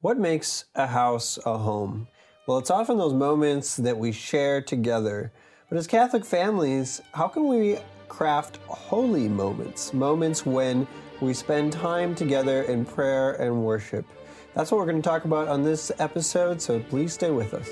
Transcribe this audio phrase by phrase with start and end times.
[0.00, 2.06] What makes a house a home?
[2.46, 5.32] Well, it's often those moments that we share together.
[5.68, 9.92] But as Catholic families, how can we craft holy moments?
[9.92, 10.86] Moments when
[11.20, 14.06] we spend time together in prayer and worship.
[14.54, 17.68] That's what we're going to talk about on this episode, so please stay with us.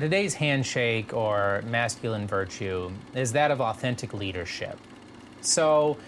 [0.00, 4.78] For today's handshake or masculine virtue is that of authentic leadership.
[5.42, 5.98] So,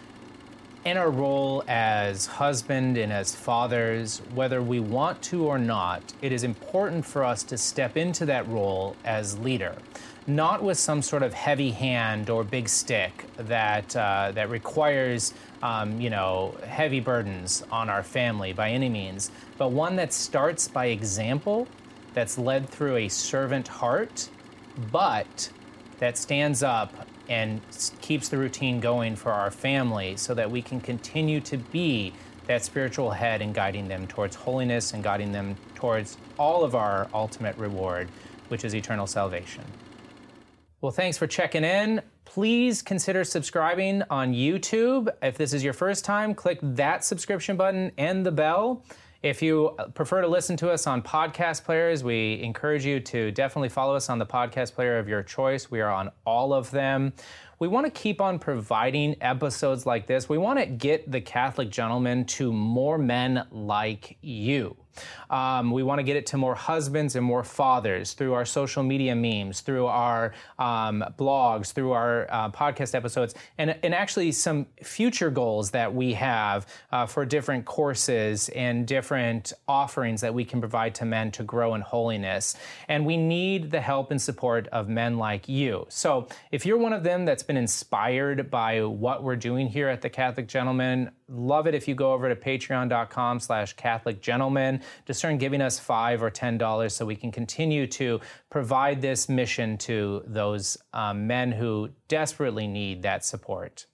[0.86, 6.32] in our role as husband and as fathers, whether we want to or not, it
[6.32, 9.76] is important for us to step into that role as leader,
[10.26, 16.00] not with some sort of heavy hand or big stick that uh, that requires, um,
[16.00, 20.86] you know, heavy burdens on our family by any means, but one that starts by
[20.86, 21.68] example
[22.14, 24.28] that's led through a servant heart,
[24.90, 25.50] but
[25.98, 27.60] that stands up and
[28.00, 32.12] keeps the routine going for our family so that we can continue to be
[32.46, 37.08] that spiritual head in guiding them towards holiness and guiding them towards all of our
[37.14, 38.08] ultimate reward,
[38.48, 39.64] which is eternal salvation.
[40.80, 42.02] Well, thanks for checking in.
[42.24, 45.08] Please consider subscribing on YouTube.
[45.22, 48.84] If this is your first time, click that subscription button and the bell.
[49.22, 53.30] If you uh, prefer to listen to us on podcast players, we encourage you to
[53.30, 55.70] definitely follow us on the podcast player of your choice.
[55.70, 57.12] We are on all of them.
[57.60, 60.28] We want to keep on providing episodes like this.
[60.28, 64.76] We want to get the Catholic gentleman to more men like you.
[65.30, 68.82] Um, we want to get it to more husbands and more fathers through our social
[68.82, 74.66] media memes, through our um, blogs, through our uh, podcast episodes, and, and actually some
[74.82, 80.60] future goals that we have uh, for different courses and different offerings that we can
[80.60, 82.56] provide to men to grow in holiness.
[82.88, 85.86] And we need the help and support of men like you.
[85.88, 90.02] So if you're one of them that's been inspired by what we're doing here at
[90.02, 95.14] the Catholic Gentleman, love it if you go over to patreon.com slash Catholic Gentleman to
[95.14, 98.20] start giving us five or ten dollars so we can continue to
[98.50, 103.86] provide this mission to those um, men who desperately need that support.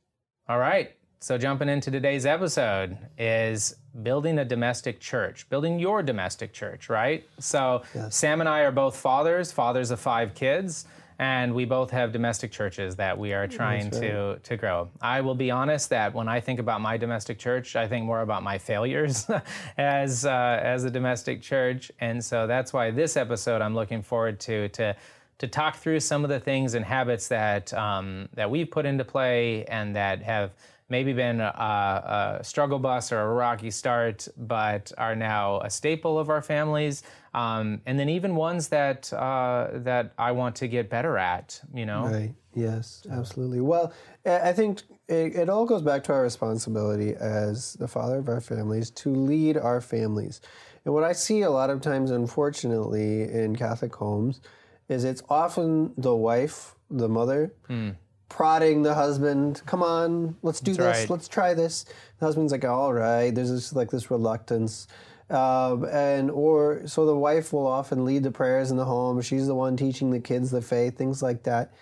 [0.49, 6.53] All right, so jumping into today's episode is building a domestic church, building your domestic
[6.53, 7.29] church, right?
[7.41, 8.17] So yes.
[8.17, 10.87] Sam and I are both fathers, fathers of five kids
[11.19, 14.01] and we both have domestic churches that we are trying right.
[14.01, 14.89] to to grow.
[15.01, 18.23] I will be honest that when I think about my domestic church, I think more
[18.23, 19.29] about my failures
[19.79, 24.39] as uh, as a domestic church, and so that's why this episode I'm looking forward
[24.41, 24.97] to to
[25.39, 29.05] to talk through some of the things and habits that um, that we've put into
[29.05, 30.53] play and that have
[30.89, 36.19] maybe been a, a, struggle bus or a rocky start, but are now a staple
[36.19, 37.03] of our families.
[37.35, 41.61] Um, and then even ones that uh, that I want to get better at.
[41.75, 42.07] You know.
[42.07, 42.35] Right.
[42.55, 43.07] Yes.
[43.11, 43.61] Absolutely.
[43.61, 43.93] Well,
[44.27, 48.41] I think it, it all goes back to our responsibility as the father of our
[48.41, 50.41] families to lead our families.
[50.85, 54.41] And what I see a lot of times, unfortunately, in Catholic homes,
[54.89, 57.53] is it's often the wife, the mother.
[57.69, 57.95] Mm
[58.29, 61.11] prodding the husband, come on, let's do That's this, right.
[61.11, 61.85] let's try this.
[62.19, 64.87] The husband's like, all right, there's this like this reluctance.
[65.31, 69.21] Um, and or so the wife will often lead the prayers in the home.
[69.21, 71.73] She's the one teaching the kids the faith, things like that.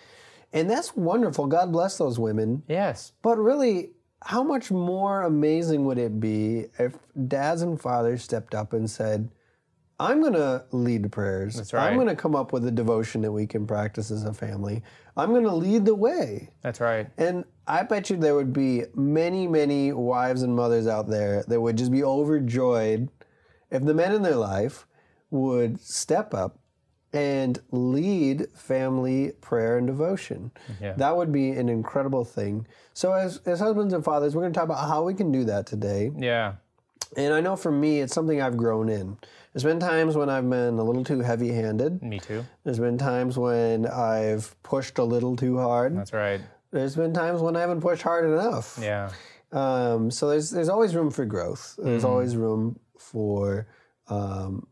[0.53, 1.47] And that's wonderful.
[1.47, 2.63] God bless those women.
[2.67, 3.13] Yes.
[3.21, 3.91] But really,
[4.23, 6.95] how much more amazing would it be if
[7.27, 9.29] dads and fathers stepped up and said,
[9.99, 11.55] I'm going to lead the prayers.
[11.55, 11.87] That's right.
[11.87, 14.83] I'm going to come up with a devotion that we can practice as a family.
[15.15, 16.49] I'm going to lead the way.
[16.61, 17.07] That's right.
[17.17, 21.59] And I bet you there would be many, many wives and mothers out there that
[21.59, 23.09] would just be overjoyed
[23.71, 24.87] if the men in their life
[25.29, 26.59] would step up
[27.13, 30.51] and lead family prayer and devotion.
[30.81, 30.93] Yeah.
[30.93, 32.67] That would be an incredible thing.
[32.93, 35.43] So, as, as husbands and fathers, we're going to talk about how we can do
[35.45, 36.11] that today.
[36.15, 36.55] Yeah.
[37.15, 39.17] And I know for me, it's something I've grown in.
[39.53, 42.03] There's been times when I've been a little too heavy handed.
[42.03, 42.45] Me too.
[42.63, 45.97] There's been times when I've pushed a little too hard.
[45.97, 46.41] That's right.
[46.71, 48.77] There's been times when I haven't pushed hard enough.
[48.81, 49.11] Yeah.
[49.53, 51.75] Um, so there's there's always room for growth.
[51.81, 52.11] There's mm-hmm.
[52.11, 53.67] always room for
[54.07, 54.67] um,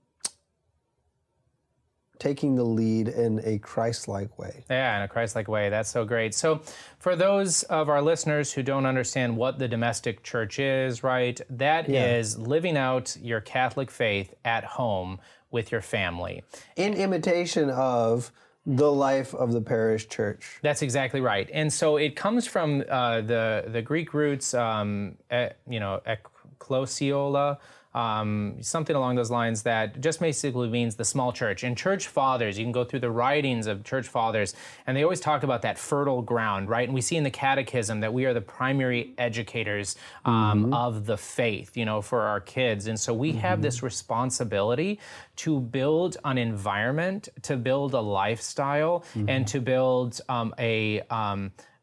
[2.19, 4.63] taking the lead in a Christ-like way.
[4.69, 5.69] Yeah, in a Christ-like way.
[5.69, 6.33] That's so great.
[6.33, 6.61] So,
[6.97, 11.39] for those of our listeners who don't understand what the domestic church is, right?
[11.49, 12.15] That yeah.
[12.15, 15.19] is living out your Catholic faith at home
[15.51, 16.43] with your family.
[16.75, 18.31] In imitation of
[18.65, 20.57] the life of the parish church.
[20.63, 21.49] That's exactly right.
[21.53, 27.59] And so it comes from uh, the the Greek roots, um, e, you know, ekklesiola,
[27.95, 31.63] um, something along those lines that just basically means the small church.
[31.63, 34.53] And church fathers, you can go through the writings of church fathers,
[34.85, 36.87] and they always talk about that fertile ground, right?
[36.87, 39.95] And we see in the Catechism that we are the primary educators
[40.25, 40.73] um, mm-hmm.
[40.73, 42.87] of the faith, you know, for our kids.
[42.87, 43.39] And so we mm-hmm.
[43.39, 44.99] have this responsibility
[45.37, 49.29] to build an environment, to build a lifestyle, mm-hmm.
[49.29, 51.01] and to build um, a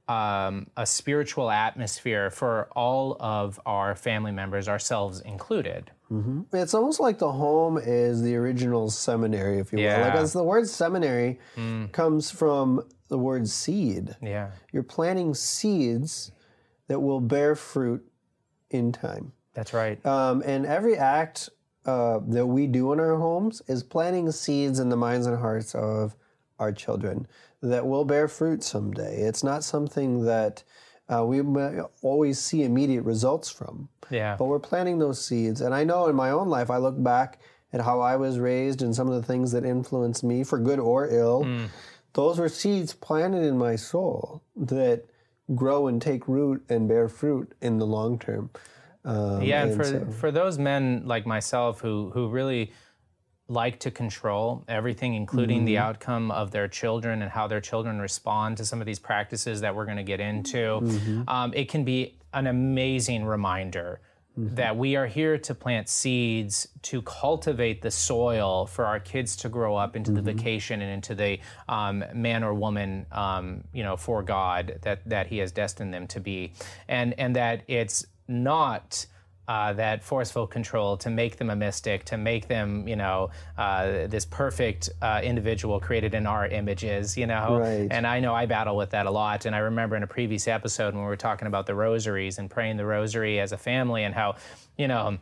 [0.08, 5.90] um, a spiritual atmosphere for all of our family members, ourselves included.
[6.10, 6.43] Mm-hmm.
[6.54, 10.00] It's almost like the home is the original seminary, if you will.
[10.00, 11.90] Like as the word seminary mm.
[11.93, 14.16] comes from the word seed.
[14.20, 16.32] Yeah, you're planting seeds
[16.88, 18.04] that will bear fruit
[18.70, 19.32] in time.
[19.54, 20.04] That's right.
[20.04, 21.49] Um, and every act
[21.87, 25.75] uh, that we do in our homes is planting seeds in the minds and hearts
[25.75, 26.14] of
[26.58, 27.26] our children
[27.62, 29.23] that will bear fruit someday.
[29.23, 30.64] It's not something that
[31.09, 31.41] uh, we
[32.03, 33.88] always see immediate results from.
[34.11, 34.37] Yeah.
[34.37, 35.61] But we're planting those seeds.
[35.61, 37.41] And I know in my own life, I look back
[37.73, 40.79] at how I was raised and some of the things that influenced me, for good
[40.79, 41.44] or ill.
[41.44, 41.69] Mm.
[42.12, 45.05] Those were seeds planted in my soul that
[45.55, 48.50] grow and take root and bear fruit in the long term.
[49.05, 50.06] Um, yeah, and, and for so.
[50.12, 52.73] for those men like myself who who really
[53.49, 55.67] like to control everything, including mm-hmm.
[55.67, 59.61] the outcome of their children and how their children respond to some of these practices
[59.61, 60.81] that we're going to get into.
[60.81, 61.29] Mm-hmm.
[61.29, 64.00] Um, it can be an amazing reminder
[64.39, 64.55] mm-hmm.
[64.55, 69.49] that we are here to plant seeds to cultivate the soil for our kids to
[69.49, 70.38] grow up into the mm-hmm.
[70.38, 71.38] vocation and into the
[71.69, 76.06] um, man or woman, um, you know, for God that that He has destined them
[76.09, 76.53] to be,
[76.88, 79.06] and and that it's not
[79.49, 84.06] uh, that forceful control to make them a mystic, to make them, you know, uh,
[84.06, 87.59] this perfect uh, individual created in our images, you know.
[87.59, 87.89] Right.
[87.91, 89.44] And I know I battle with that a lot.
[89.47, 92.49] And I remember in a previous episode when we were talking about the rosaries and
[92.49, 94.37] praying the rosary as a family and how,
[94.79, 95.19] you know,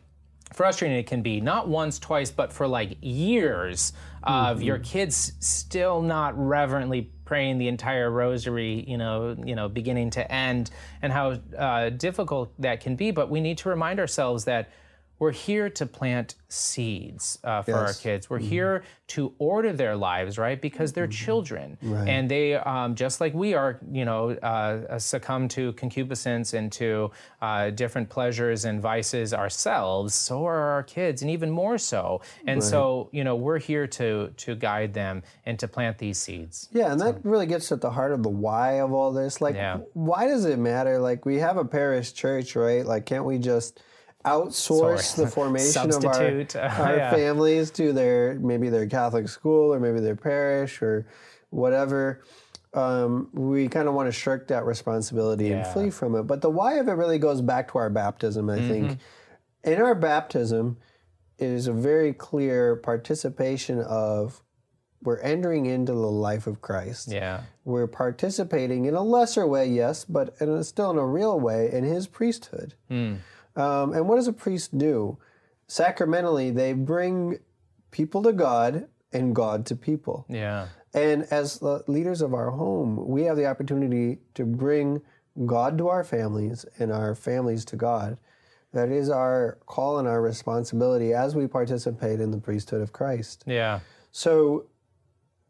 [0.53, 3.93] frustrating it can be not once twice but for like years
[4.23, 4.65] of mm-hmm.
[4.65, 10.29] your kids still not reverently praying the entire rosary, you know, you know, beginning to
[10.29, 10.69] end,
[11.01, 13.09] and how uh, difficult that can be.
[13.09, 14.69] But we need to remind ourselves that
[15.21, 17.79] we're here to plant seeds uh, for yes.
[17.79, 18.27] our kids.
[18.27, 18.49] We're mm-hmm.
[18.49, 20.59] here to order their lives, right?
[20.59, 21.25] Because they're mm-hmm.
[21.25, 22.07] children, right.
[22.07, 27.11] and they um, just like we are, you know, uh, succumb to concupiscence and to
[27.39, 30.15] uh, different pleasures and vices ourselves.
[30.15, 32.21] So are our kids, and even more so.
[32.47, 32.67] And right.
[32.67, 36.67] so, you know, we're here to to guide them and to plant these seeds.
[36.71, 37.11] Yeah, and so.
[37.11, 39.39] that really gets at the heart of the why of all this.
[39.39, 39.81] Like, yeah.
[39.93, 40.97] why does it matter?
[40.97, 42.83] Like, we have a parish church, right?
[42.83, 43.83] Like, can't we just
[44.23, 45.25] outsource Sorry.
[45.25, 47.11] the formation of our, our yeah.
[47.11, 51.07] families to their maybe their Catholic school or maybe their parish or
[51.49, 52.23] whatever.
[52.73, 55.57] Um, we kind of want to shirk that responsibility yeah.
[55.57, 56.23] and flee from it.
[56.23, 58.67] But the why of it really goes back to our baptism, I mm-hmm.
[58.69, 58.99] think.
[59.63, 60.77] In our baptism,
[61.37, 64.41] it is a very clear participation of
[65.03, 67.11] we're entering into the life of Christ.
[67.11, 67.41] Yeah.
[67.65, 71.71] We're participating in a lesser way, yes, but in a, still in a real way
[71.71, 72.75] in his priesthood.
[72.89, 73.17] Mm.
[73.55, 75.17] Um, and what does a priest do?
[75.67, 77.39] Sacramentally, they bring
[77.91, 80.25] people to God and God to people.
[80.29, 80.67] Yeah.
[80.93, 85.01] And as the leaders of our home, we have the opportunity to bring
[85.45, 88.17] God to our families and our families to God.
[88.73, 93.43] That is our call and our responsibility as we participate in the priesthood of Christ.
[93.45, 93.81] Yeah.
[94.11, 94.67] So,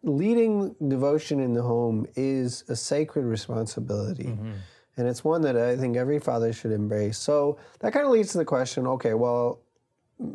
[0.03, 4.25] leading devotion in the home is a sacred responsibility.
[4.25, 4.53] Mm-hmm.
[5.01, 7.17] And it's one that I think every father should embrace.
[7.17, 9.59] So that kind of leads to the question okay, well,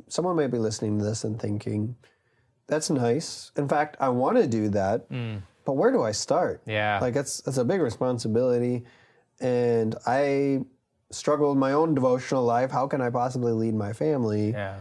[0.08, 1.94] someone may be listening to this and thinking,
[2.66, 3.52] that's nice.
[3.56, 5.40] In fact, I want to do that, mm.
[5.64, 6.62] but where do I start?
[6.66, 6.98] Yeah.
[7.00, 8.82] Like, it's, it's a big responsibility.
[9.38, 10.62] And I
[11.12, 12.72] struggle with my own devotional life.
[12.72, 14.50] How can I possibly lead my family?
[14.50, 14.78] Yeah.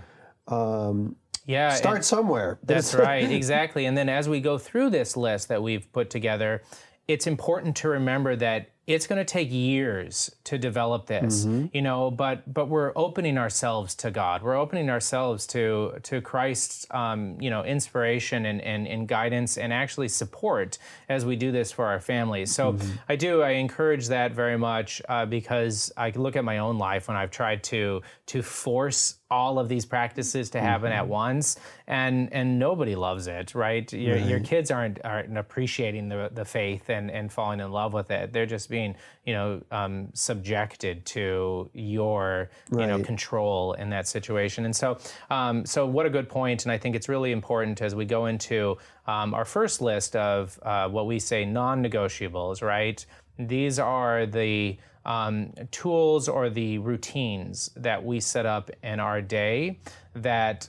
[0.47, 1.15] Um,
[1.45, 2.57] yeah, start somewhere.
[2.63, 3.85] That's right, exactly.
[3.85, 6.63] And then as we go through this list that we've put together,
[7.07, 11.65] it's important to remember that it's going to take years to develop this mm-hmm.
[11.73, 16.85] you know but but we're opening ourselves to god we're opening ourselves to to christ's
[16.91, 20.77] um, you know inspiration and, and, and guidance and actually support
[21.09, 22.91] as we do this for our families so mm-hmm.
[23.09, 27.07] i do i encourage that very much uh, because i look at my own life
[27.07, 30.99] when i've tried to to force all of these practices to happen mm-hmm.
[30.99, 34.25] at once and and nobody loves it right your, right.
[34.25, 38.31] your kids aren't aren't appreciating the, the faith and and falling in love with it
[38.31, 42.81] they're just being you know um, subjected to your right.
[42.81, 44.97] you know control in that situation and so
[45.29, 48.25] um, so what a good point and I think it's really important as we go
[48.25, 48.77] into
[49.07, 53.05] um, our first list of uh, what we say non-negotiables right
[53.39, 59.79] these are the um, tools or the routines that we set up in our day
[60.15, 60.67] that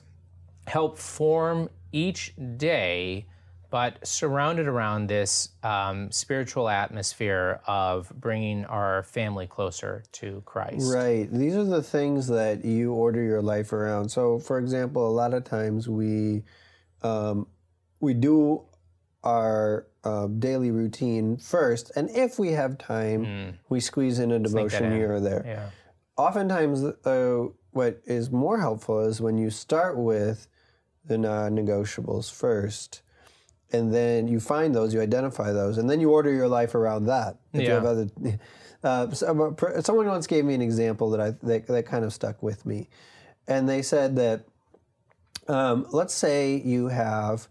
[0.66, 3.26] help form each day,
[3.76, 10.90] but surrounded around this um, spiritual atmosphere of bringing our family closer to Christ.
[10.90, 11.30] Right.
[11.30, 14.08] These are the things that you order your life around.
[14.08, 16.42] So, for example, a lot of times we
[17.02, 17.48] um,
[18.00, 18.62] we do
[19.22, 24.90] our uh, daily routine first, and if we have time, we squeeze in a devotion
[24.90, 25.44] here or there.
[25.44, 25.68] Yeah.
[26.16, 30.48] Oftentimes, uh, what is more helpful is when you start with
[31.04, 33.02] the non-negotiables first,
[33.72, 37.06] and then you find those, you identify those, and then you order your life around
[37.06, 37.36] that.
[37.52, 37.74] If you Yeah.
[37.74, 38.08] have other,
[38.84, 42.42] uh, uh, someone once gave me an example that I that, that kind of stuck
[42.42, 42.88] with me,
[43.48, 44.44] and they said that
[45.48, 47.48] um, let's say you have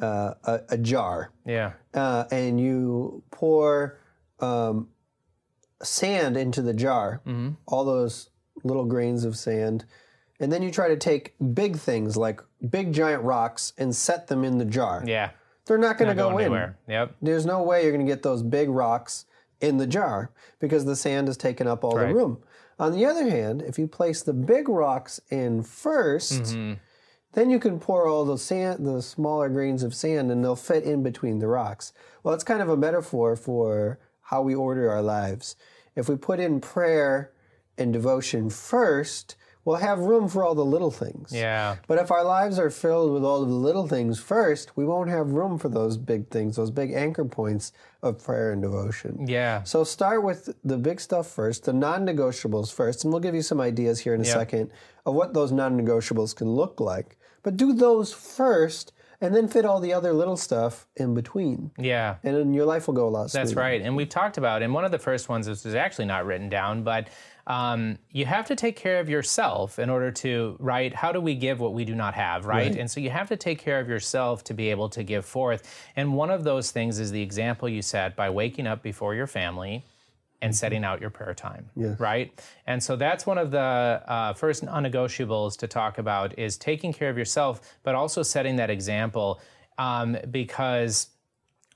[0.00, 1.72] uh, a, a jar Yeah.
[1.94, 3.98] uh, and you pour
[4.40, 4.88] um,
[5.82, 7.50] sand into the jar, Mm-hmm.
[7.66, 8.30] all those
[8.64, 9.84] little grains of sand,
[10.40, 14.44] and then you try to take big things like big giant rocks and set them
[14.44, 15.02] in the jar.
[15.06, 15.30] Yeah.
[15.68, 16.46] They're not going to go in.
[16.46, 16.76] anywhere.
[16.88, 17.14] Yep.
[17.22, 19.26] There's no way you're going to get those big rocks
[19.60, 22.08] in the jar because the sand has taken up all Right.
[22.08, 22.38] the room.
[22.80, 26.72] On the other hand, if you place the big rocks in 1st Mm-hmm.
[27.34, 30.82] then you can pour all the sand, the smaller grains of sand, and they'll fit
[30.84, 31.92] in between the rocks.
[32.22, 35.54] Well, it's kind of a metaphor for how we order our lives.
[35.94, 37.32] If we put in prayer
[37.76, 39.36] and devotion first,
[39.68, 41.30] we'll have room for all the little things.
[41.30, 41.76] Yeah.
[41.86, 45.10] But if our lives are filled with all of the little things first, we won't
[45.10, 47.72] have room for those big things, those big anchor points
[48.02, 49.26] of prayer and devotion.
[49.28, 49.62] Yeah.
[49.64, 53.60] So start with the big stuff first, the non-negotiables first, and we'll give you some
[53.60, 54.70] ideas here in a second
[55.04, 57.18] of what those non-negotiables can look like.
[57.42, 62.16] But do those first, and then fit all the other little stuff in between, Yeah.
[62.24, 63.44] and then your life will go a lot smoother.
[63.44, 63.82] That's right.
[63.82, 66.48] And we've talked about, and one of the first ones, this is actually not written
[66.48, 67.08] down, but
[67.48, 70.94] um, you have to take care of yourself in order to, right?
[70.94, 72.76] How do we give what we do not have, right?
[72.76, 75.62] And so you have to take care of yourself to be able to give forth.
[75.96, 79.26] And one of those things is the example you set by waking up before your
[79.26, 79.86] family
[80.42, 82.38] and setting out your prayer time, right?
[82.66, 87.08] And so that's one of the uh, first non-negotiables to talk about is taking care
[87.08, 89.40] of yourself, but also setting that example
[89.78, 91.08] um, because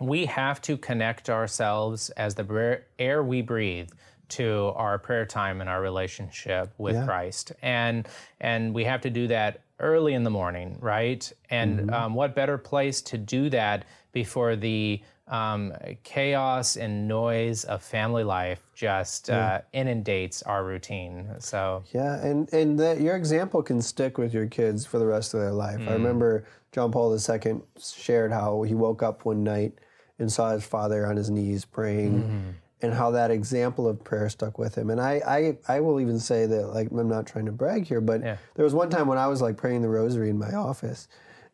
[0.01, 3.89] we have to connect ourselves as the air we breathe
[4.33, 8.07] to our prayer time and our relationship with Christ, and
[8.41, 11.31] and we have to do that early in the morning, right?
[11.51, 15.73] And um, what better place to do that before the um,
[16.03, 21.29] chaos and noise of family life just uh, inundates our routine?
[21.41, 25.35] So Yeah, and and that your example can stick with your kids for the rest
[25.35, 25.81] of their life.
[25.87, 29.79] I remember John Paul II shared how he woke up one night
[30.19, 34.59] and saw his father on his knees praying, and how that example of prayer stuck
[34.59, 34.91] with him.
[34.91, 38.01] And I, I, I will even say that like I'm not trying to brag here,
[38.01, 38.21] but
[38.55, 41.09] there was one time when I was like praying the rosary in my office,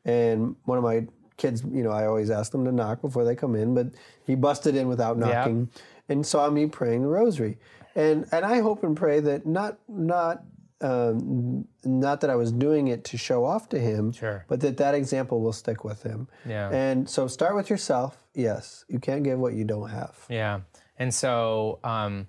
[0.04, 1.06] and one of my
[1.36, 3.88] kids, you know, I always ask them to knock before they come in, but
[4.24, 5.70] he busted in without knocking
[6.08, 7.58] and saw me praying the rosary.
[7.94, 10.42] And and I hope and pray that not not
[10.80, 14.44] um, not that I was doing it to show off to him, Sure.
[14.48, 16.28] but that that example will stick with him.
[16.46, 16.70] Yeah.
[16.70, 18.16] And so start with yourself.
[18.34, 20.16] Yes, you can't give what you don't have.
[20.28, 20.60] Yeah.
[20.98, 22.26] And so um,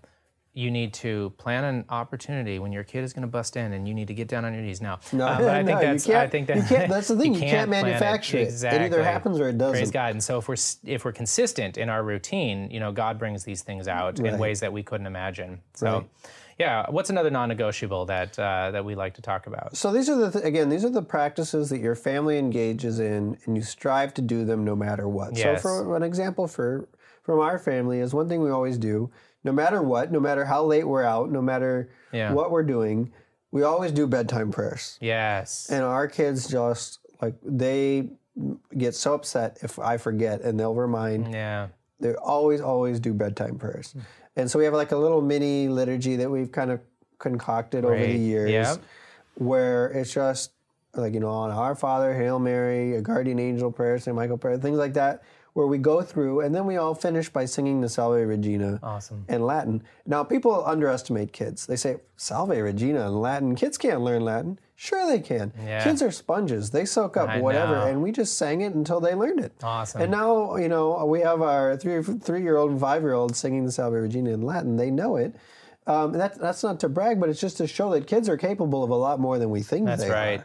[0.54, 3.88] you need to plan an opportunity when your kid is going to bust in and
[3.88, 4.82] you need to get down on your knees.
[4.82, 5.00] now.
[5.14, 7.08] No, Uh, but I no, think you that's, can't- I think that, you can't- that's
[7.08, 8.64] the thing, you can't plan manufacture it.
[8.64, 9.74] It either happens or it doesn't.
[9.74, 10.12] Praise God.
[10.12, 13.62] And so if we're, if we're consistent in our routine, you know, God brings these
[13.62, 15.62] things out in ways that we couldn't imagine.
[15.76, 16.10] So, Right.
[16.58, 16.86] yeah.
[16.90, 19.78] What's another non-negotiable that, uh, that we like to talk about?
[19.78, 23.38] So these are the th- again these are the practices that your family engages in,
[23.46, 25.38] and you strive to do them no matter what.
[25.38, 25.62] Yes.
[25.64, 26.88] So for an example for
[27.29, 29.07] from our family is one thing we always do,
[29.43, 32.33] no matter what, no matter how late we're out, no matter Yeah.
[32.33, 33.12] what we're doing,
[33.51, 34.98] we always do bedtime prayers.
[35.00, 35.69] Yes.
[35.69, 38.09] And our kids just like they
[38.75, 41.67] get so upset if I forget, and they'll remind yeah.
[42.00, 44.00] they always always do bedtime prayers hmm.
[44.36, 46.79] and so we have like a little mini liturgy that we've kind of
[47.19, 48.77] concocted over the years Yep.
[49.36, 50.51] where it's just
[50.95, 54.57] like you know on our father hail mary a guardian angel prayer st michael prayer
[54.57, 55.21] things like that
[55.60, 59.25] where we go through and then we all finish by singing the salve regina Awesome.
[59.28, 64.24] in latin now people underestimate kids they say salve regina in latin kids can't learn
[64.24, 65.84] latin sure they can Yeah.
[65.84, 67.88] kids are sponges they soak up I whatever know.
[67.88, 70.01] and we just sang it until they learned it Awesome.
[70.01, 73.36] and now, you know, we have our three three year old and five year old
[73.36, 74.78] singing the Salve Regina in Latin.
[74.78, 75.36] They know it.
[75.88, 78.82] Um, that's that's not to brag, but it's just to show that kids are capable
[78.82, 80.42] of a lot more than we think That's they right.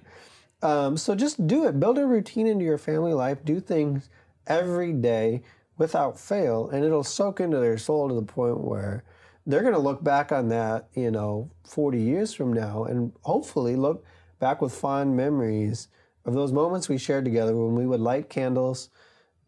[0.62, 0.86] are.
[0.86, 1.78] Um, so just do it.
[1.78, 3.44] Build a routine into your family life.
[3.44, 4.08] Do things
[4.46, 5.42] every day
[5.76, 9.04] without fail, and it'll soak into their soul to the point where
[9.46, 13.76] they're going to look back on that, you know, 40 years from now and hopefully
[13.76, 14.04] look
[14.38, 15.88] back with fond memories
[16.24, 18.88] of those moments we shared together when we would light candles,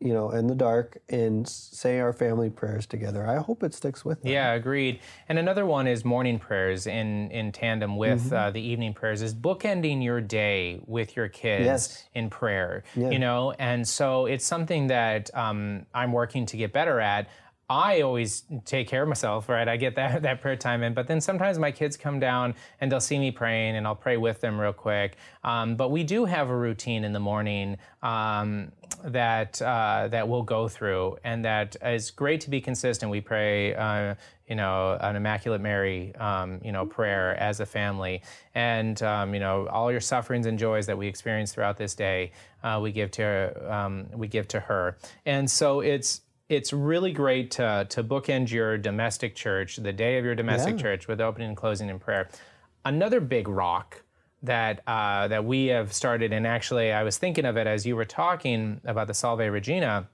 [0.00, 3.26] you know, in the dark and say our family prayers together.
[3.26, 4.30] I hope it sticks with them.
[4.32, 5.00] Yeah, agreed.
[5.28, 8.34] And another one is morning prayers in in tandem with Mm-hmm.
[8.34, 12.04] uh, the evening prayers is bookending your day with your kids Yes.
[12.14, 12.84] in prayer.
[12.94, 17.28] You know, and so it's something that um, I'm working to get better at.
[17.68, 19.66] I always take care of myself, right?
[19.66, 22.90] I get that that prayer time in, but then sometimes my kids come down and
[22.90, 25.16] they'll see me praying, and I'll pray with them real quick.
[25.42, 28.70] Um, but we do have a routine in the morning um,
[29.04, 33.10] that uh, that we'll go through, and that is great to be consistent.
[33.10, 34.14] We pray, uh,
[34.48, 38.22] you know, an Immaculate Mary, um, you know, prayer as a family,
[38.54, 42.30] and um, you know, all your sufferings and joys that we experience throughout this day,
[42.62, 47.50] uh, we give to um, we give to her, and so it's it's really great
[47.52, 50.82] to, to bookend your domestic church, the day of your domestic Yeah.
[50.82, 52.28] church, with opening and closing in prayer.
[52.84, 54.02] Another big rock
[54.42, 57.96] that uh, that we have started, and actually I was thinking of it as you
[57.96, 60.08] were talking about the Salve Regina,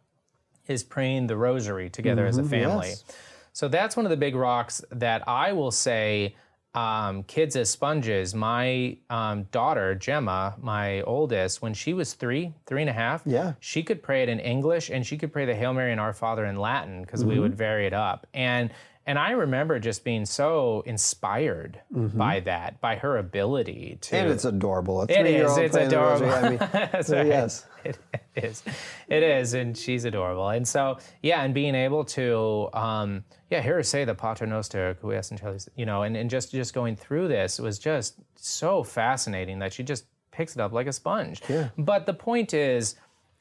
[0.66, 2.88] is praying the Rosary together as a family.
[2.90, 3.04] yes.
[3.52, 6.36] So that's one of the big rocks that I will say,
[6.74, 8.34] um, kids as sponges.
[8.34, 13.54] My um, daughter Gemma, my oldest, when she was three, three and a half, Yeah.
[13.60, 16.12] she could pray it in English and she could pray the Hail Mary and Our
[16.14, 18.26] Father in Latin because we would vary it up.
[18.32, 18.70] And
[19.06, 24.16] and I remember just being so inspired by that, by her ability to.
[24.16, 25.02] And it's adorable.
[25.02, 25.56] A It is.
[25.56, 26.30] It's adorable.
[26.30, 27.26] I mean, That's so right.
[27.26, 27.66] yes.
[27.84, 27.98] It
[28.36, 28.62] is.
[29.08, 30.48] It is, and she's adorable.
[30.50, 34.94] And so, yeah, and being able to, um, yeah, hear her say the Pater Noster,
[35.00, 38.14] qui es in caelis, you know, and, and just just going through this was just
[38.36, 41.42] so fascinating that she just picks it up like a sponge.
[41.48, 41.70] Yeah.
[41.76, 42.94] But the point is,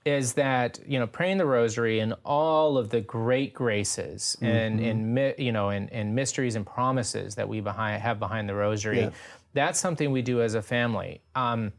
[0.05, 5.17] is that you know praying the rosary and all of the great graces and Mm-hmm.
[5.17, 9.01] and you know and, and mysteries and promises that we behind have behind the rosary
[9.01, 9.09] Yeah.
[9.53, 11.71] that's something we do as a family um,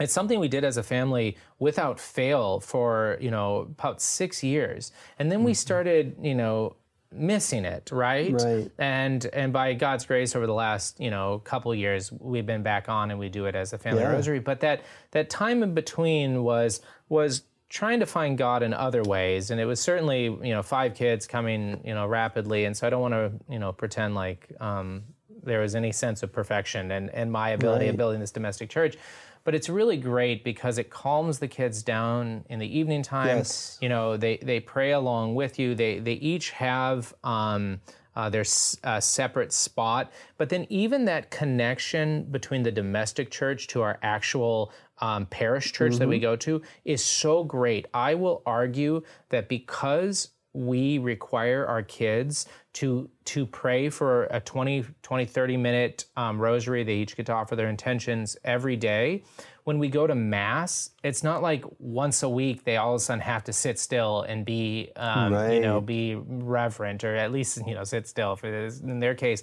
[0.00, 4.90] it's something we did as a family without fail for you know about six years
[5.18, 5.56] and then we Mm-hmm.
[5.56, 6.74] started you know
[7.10, 8.70] missing it right Right.
[8.76, 12.88] and and by god's grace over the last you know couple years we've been back
[12.90, 14.12] on and we do it as a family Yeah.
[14.12, 19.02] rosary but that that time in between was was trying to find god in other
[19.02, 22.86] ways and it was certainly you know five kids coming you know rapidly and so
[22.86, 25.02] i don't want to you know pretend like um,
[25.42, 27.98] there was any sense of perfection and and my ability of Right.
[27.98, 28.96] building this domestic church
[29.44, 33.78] but it's really great because it calms the kids down in the evening time Yes.
[33.80, 37.80] you know they they pray along with you they they each have um
[38.16, 43.68] uh, their s- uh, separate spot but then even that connection between the domestic church
[43.68, 47.86] to our actual um, parish church that we go to is so great.
[47.94, 54.84] I will argue that because we require our kids to to pray for a 20
[55.02, 59.22] 20 30 minute um, rosary they each get to offer their intentions every day.
[59.64, 63.00] When we go to mass it's not like once a week they all of a
[63.00, 67.58] sudden have to sit still and be um, you know be reverent or at least
[67.66, 69.42] you know sit still for this in their case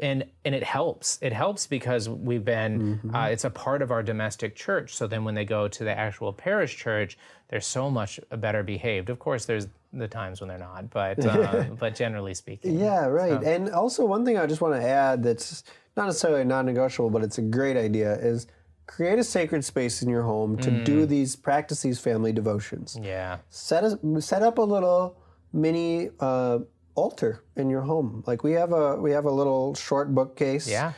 [0.00, 4.02] and and it helps it helps because we've been uh, it's a part of our
[4.02, 8.20] domestic church so then when they go to the actual parish church they're so much
[8.38, 12.78] better behaved of course there's the times when they're not but uh, but generally speaking
[12.78, 13.42] Yeah, right.
[13.42, 15.64] And also, one thing I just want to add that's
[15.96, 18.46] not necessarily non negotiable, but it's a great idea is
[18.86, 20.84] create a sacred space in your home to Mm.
[20.84, 22.96] do these, practice these family devotions.
[23.02, 25.16] yeah Set, a, set up a little
[25.52, 26.58] mini uh,
[26.94, 28.22] altar in your home.
[28.26, 30.68] Like we have a we have a little short bookcase.
[30.68, 30.92] Yeah.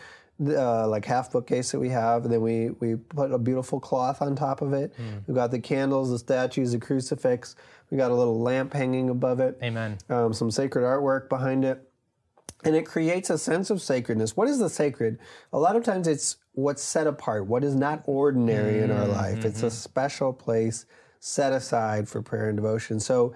[0.44, 4.20] Uh, like half bookcase that we have, and then we we put a beautiful cloth
[4.20, 4.92] on top of it.
[4.96, 5.22] Mm.
[5.26, 7.54] We've got the candles, the statues, the crucifix.
[7.90, 11.86] We got a little lamp hanging above it amen um, some sacred artwork behind it.
[12.64, 14.36] And it creates a sense of sacredness.
[14.36, 15.18] What is the sacred?
[15.52, 19.44] A lot of times it's what's set apart, what is not ordinary in our life.
[19.44, 20.86] It's a special place
[21.18, 22.98] set aside for prayer and devotion.
[23.00, 23.34] So,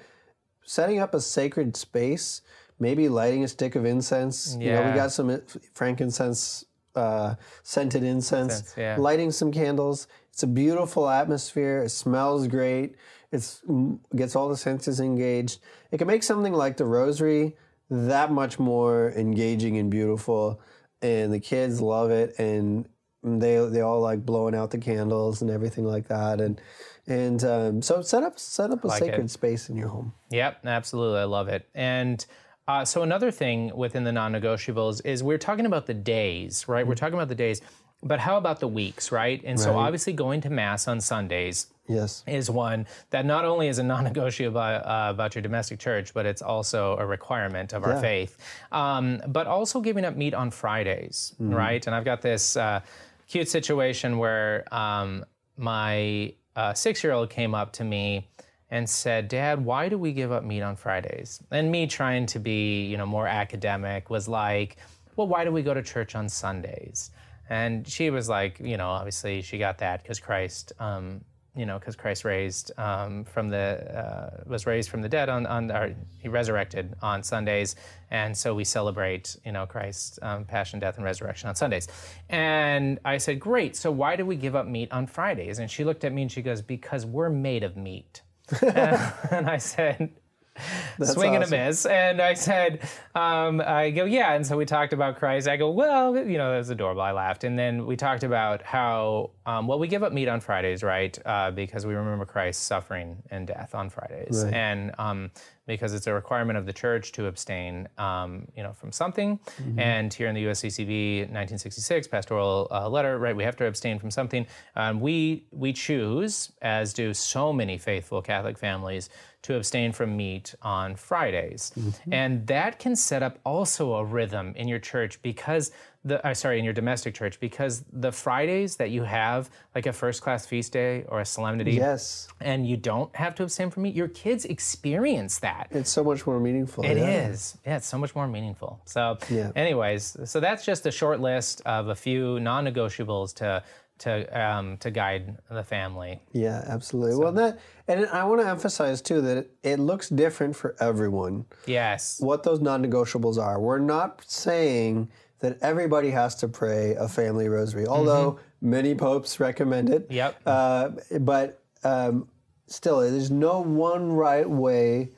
[0.66, 2.42] setting up a sacred space,
[2.78, 4.56] maybe lighting a stick of incense.
[4.60, 5.38] You know, we got some uh,
[5.72, 8.96] frankincense, uh, scented incense, Incense, yeah.
[8.98, 10.08] lighting some candles.
[10.30, 11.84] It's a beautiful atmosphere.
[11.84, 12.96] It smells great.
[13.32, 15.60] It's mm, gets all the senses engaged.
[15.90, 17.56] It can make something like the rosary
[17.88, 20.60] that much more engaging and beautiful,
[21.00, 22.88] and the kids love it, and
[23.22, 26.60] they they all like blowing out the candles and everything like that, and
[27.06, 29.06] and um, so set up set up a Like it.
[29.06, 30.12] sacred space in your home.
[30.30, 31.20] Yep, absolutely.
[31.20, 31.68] I love it.
[31.74, 32.24] And
[32.68, 36.86] uh, so another thing within the non-negotiables is we're talking about the days, right?
[36.86, 37.60] We're talking about the days.
[38.02, 39.40] But how about the weeks, right?
[39.44, 42.24] And so obviously going to mass on Sundays Yes.
[42.26, 46.42] is one that not only is a non-negotiable uh, about your domestic church, but it's
[46.42, 48.00] also a requirement of our Yeah.
[48.00, 48.36] faith.
[48.70, 51.54] Um, but also giving up meat on Fridays, Mm-hmm.
[51.54, 51.86] right?
[51.86, 52.80] And I've got this uh,
[53.28, 55.24] cute situation where um,
[55.56, 58.28] my uh, six-year-old came up to me
[58.70, 62.38] and said, "Dad, why do we give up meat on Fridays?" And me trying to
[62.38, 64.78] be, you know, more academic was like,
[65.14, 67.10] "Well, why do we go to church on Sundays?"
[67.48, 71.20] And she was like, you know, obviously she got that because Christ, um,
[71.56, 73.58] you know, because Christ raised um, from the
[73.98, 77.76] uh, was raised from the dead on on he resurrected on Sundays,
[78.10, 81.88] and so we celebrate, you know, Christ's um, passion, death, and resurrection on Sundays.
[82.28, 83.74] And I said, great.
[83.76, 85.58] So why do we give up meat on Fridays?
[85.58, 88.22] And she looked at me and she goes, because we're made of meat.
[88.60, 90.12] and I said,
[91.02, 91.86] swing and a miss.
[91.86, 92.80] And I said,
[93.14, 94.34] um, I go, yeah.
[94.34, 95.48] And so we talked about Christ.
[95.48, 97.02] I go, well, you know, that's adorable.
[97.02, 97.44] I laughed.
[97.44, 101.18] And then we talked about how, um, well, we give up meat on Fridays, right?
[101.24, 104.44] Uh, because we remember Christ's suffering and death on Fridays.
[104.44, 104.54] Right.
[104.54, 105.30] And um,
[105.66, 109.38] because it's a requirement of the church to abstain, um, you know, from something.
[109.76, 113.34] And here in the USCCB, 1966 pastoral uh, letter, right?
[113.34, 114.46] We have to abstain from something.
[114.76, 119.10] Um, we we choose, as do so many faithful Catholic families,
[119.42, 121.72] to abstain from meat on Fridays,
[122.10, 125.70] and that can set up also a rhythm in your church because
[126.06, 129.92] the uh, sorry in your domestic church because the Fridays that you have like a
[129.92, 132.28] first class feast day or a solemnity Yes.
[132.40, 135.66] and you don't have to abstain from meat, your kids experience that.
[135.70, 136.84] It's so much more meaningful.
[136.84, 137.28] It yeah.
[137.28, 137.58] is.
[137.66, 138.80] Yeah, it's so much more meaningful.
[138.84, 139.50] So, Yeah.
[139.56, 143.62] anyways, so that's just a short list of a few non-negotiables to
[143.98, 146.20] to um, to guide the family.
[146.32, 147.16] Yeah, absolutely.
[147.16, 151.46] Well, that and I want to emphasize too that it, it looks different for everyone.
[151.66, 152.20] Yes.
[152.20, 153.58] What those non-negotiables are.
[153.58, 155.08] We're not saying
[155.40, 160.04] that everybody has to pray a family rosary, although many popes recommend it.
[160.04, 160.14] Mm-hmm.
[160.14, 160.40] Yep.
[160.46, 160.88] Uh,
[161.20, 162.28] but um,
[162.66, 165.10] still, there's no one right way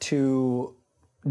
[0.00, 0.74] to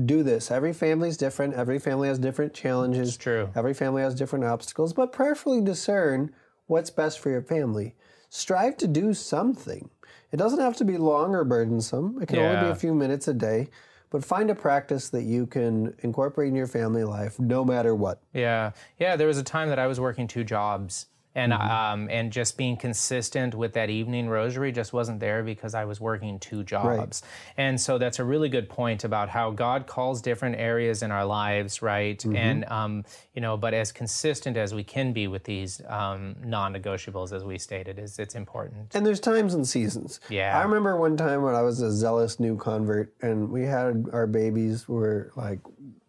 [0.06, 0.52] do this.
[0.52, 1.56] Every family is different.
[1.56, 3.10] Every family has different challenges.
[3.10, 3.50] It's true.
[3.56, 6.34] Every family has different obstacles, but prayerfully discern
[6.68, 7.96] what's best for your family.
[8.30, 9.90] Strive to do something.
[10.32, 12.20] It doesn't have to be long or burdensome.
[12.22, 13.70] It can only be a few minutes a day,
[14.10, 18.22] but find a practice that you can incorporate in your family life no matter what.
[18.34, 19.16] Yeah, yeah.
[19.16, 21.08] There was a time that I was working two jobs,
[21.40, 25.86] and um, and just being consistent with that evening rosary just wasn't there because I
[25.86, 27.22] was working two jobs.
[27.24, 27.66] Right.
[27.66, 31.26] And so that's a really good point about how God calls different areas in our
[31.26, 32.24] lives, right?
[32.26, 37.32] And um, you know, but as consistent as we can be with these um, non-negotiables,
[37.32, 38.94] as we stated, is it's important.
[38.96, 40.20] And there's times and seasons.
[40.30, 40.58] Yeah.
[40.60, 44.28] I remember one time when I was a zealous new convert and we had our
[44.28, 45.60] babies were like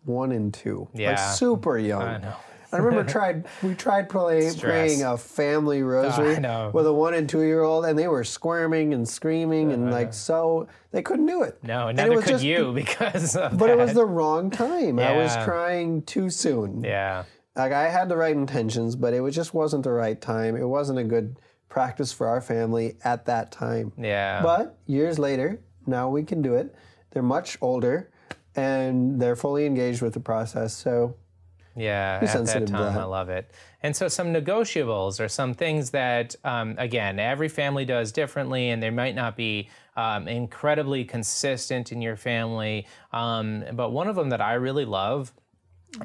[0.04, 0.88] one and two.
[0.94, 1.10] Yeah.
[1.10, 2.02] Like super young.
[2.02, 2.34] I know.
[2.72, 7.14] I remember tried we tried play, praying a family ah, rosary I with a one
[7.14, 9.92] and two year old and they were squirming and screaming and uh-huh.
[9.92, 11.58] like so they couldn't do it.
[11.62, 13.72] No, and it was could just- you because of But that.
[13.72, 14.98] it was the wrong time.
[14.98, 16.84] I was crying too soon.
[16.84, 17.24] yeah.
[17.56, 20.56] Like I had the right intentions, but it was just wasn't the right time.
[20.56, 21.36] It wasn't a good
[21.68, 23.92] practice for our family at that time.
[23.98, 24.40] Yeah.
[24.42, 26.74] But years later, now we can do it.
[27.10, 28.10] They're much older
[28.56, 30.74] and they're fully engaged with the process.
[30.74, 31.16] So
[31.76, 33.00] Yeah, at that time, that.
[33.00, 33.50] I love it.
[33.82, 38.82] And so, some negotiables or some things that, um, again, every family does differently, and
[38.82, 42.86] they might not be um, incredibly consistent in your family.
[43.12, 45.32] Um, but one of them that I really love.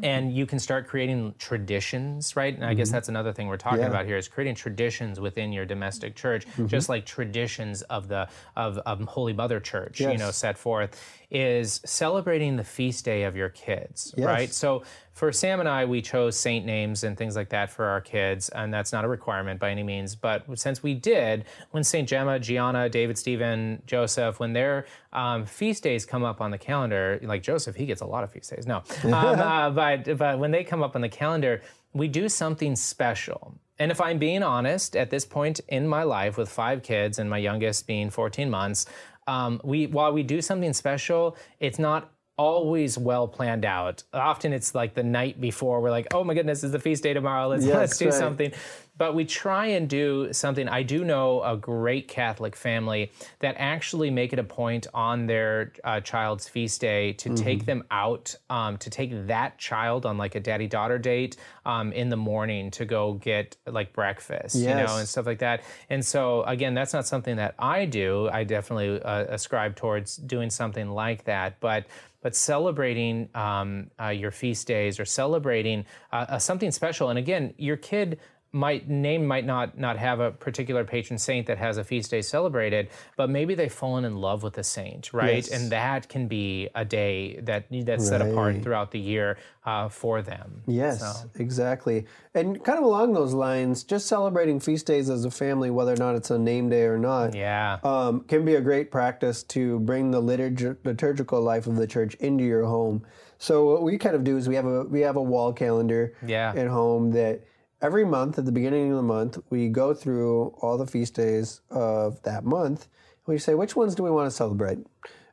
[0.01, 2.55] And you can start creating traditions, right?
[2.55, 3.83] And I guess that's another thing we're talking Mm-hmm.
[3.83, 3.89] Yeah.
[3.99, 8.79] about here is creating traditions within your domestic church, just like traditions of the of,
[8.79, 10.99] of Holy Mother Church, you know, set forth,
[11.29, 14.25] is celebrating the feast day of your kids, Yes.
[14.25, 14.51] right?
[14.51, 14.81] So
[15.15, 18.49] for Sam and I, we chose saint names and things like that for our kids,
[18.49, 20.13] and that's not a requirement by any means.
[20.13, 25.83] But since we did, when Saint Gemma, Gianna, David, Stephen, Joseph, when their um, feast
[25.83, 28.67] days come up on the calendar, like Joseph, he gets a lot of feast days.
[28.67, 31.61] No, um, uh, but but when they come up on the calendar,
[31.93, 33.55] we do something special.
[33.79, 37.29] And if I'm being honest, at this point in my life, with five kids and
[37.29, 38.85] my youngest being 14 months,
[39.27, 44.03] um, we while we do something special, it's not always well planned out.
[44.13, 47.13] Often it's like the night before we're like, oh my goodness, it's the feast day
[47.13, 47.47] tomorrow.
[47.47, 48.13] Let's Yes, let's do right.
[48.13, 48.51] something.
[48.97, 50.69] But we try and do something.
[50.69, 55.73] I do know a great Catholic family that actually make it a point on their
[55.83, 57.43] uh, child's feast day to Mm-hmm.
[57.43, 61.91] take them out, um, to take that child on like a daddy daughter date um,
[61.91, 65.63] in the morning to go get like breakfast, you know, and stuff like that.
[65.89, 68.29] And so again, that's not something that I do.
[68.31, 71.85] I definitely uh, ascribe towards doing something like that, but
[72.25, 77.11] but celebrating um, uh, your feast days or celebrating uh, uh, something special.
[77.11, 78.19] And again, your kid
[78.55, 82.21] might name might not not have a particular patron saint that has a feast day
[82.21, 82.87] celebrated,
[83.17, 85.35] but maybe they've fallen in love with a saint, right?
[85.45, 85.49] Yes.
[85.49, 90.21] And that can be a day that that's set apart throughout the year uh, for
[90.21, 90.61] them.
[90.67, 92.05] Yes, So, exactly.
[92.33, 95.97] And kind of along those lines, just celebrating feast days as a family, whether or
[95.97, 97.79] not it's a name day or not, yeah.
[97.83, 102.15] um, can be a great practice to bring the liturg- liturgical life of the church
[102.15, 103.03] into your home.
[103.37, 106.13] So what we kind of do is we have a we have a wall calendar
[106.25, 106.53] Yeah.
[106.55, 107.41] at home that
[107.81, 111.61] every month at the beginning of the month we go through all the feast days
[111.69, 112.87] of that month.
[113.27, 114.79] We say which ones do we want to celebrate,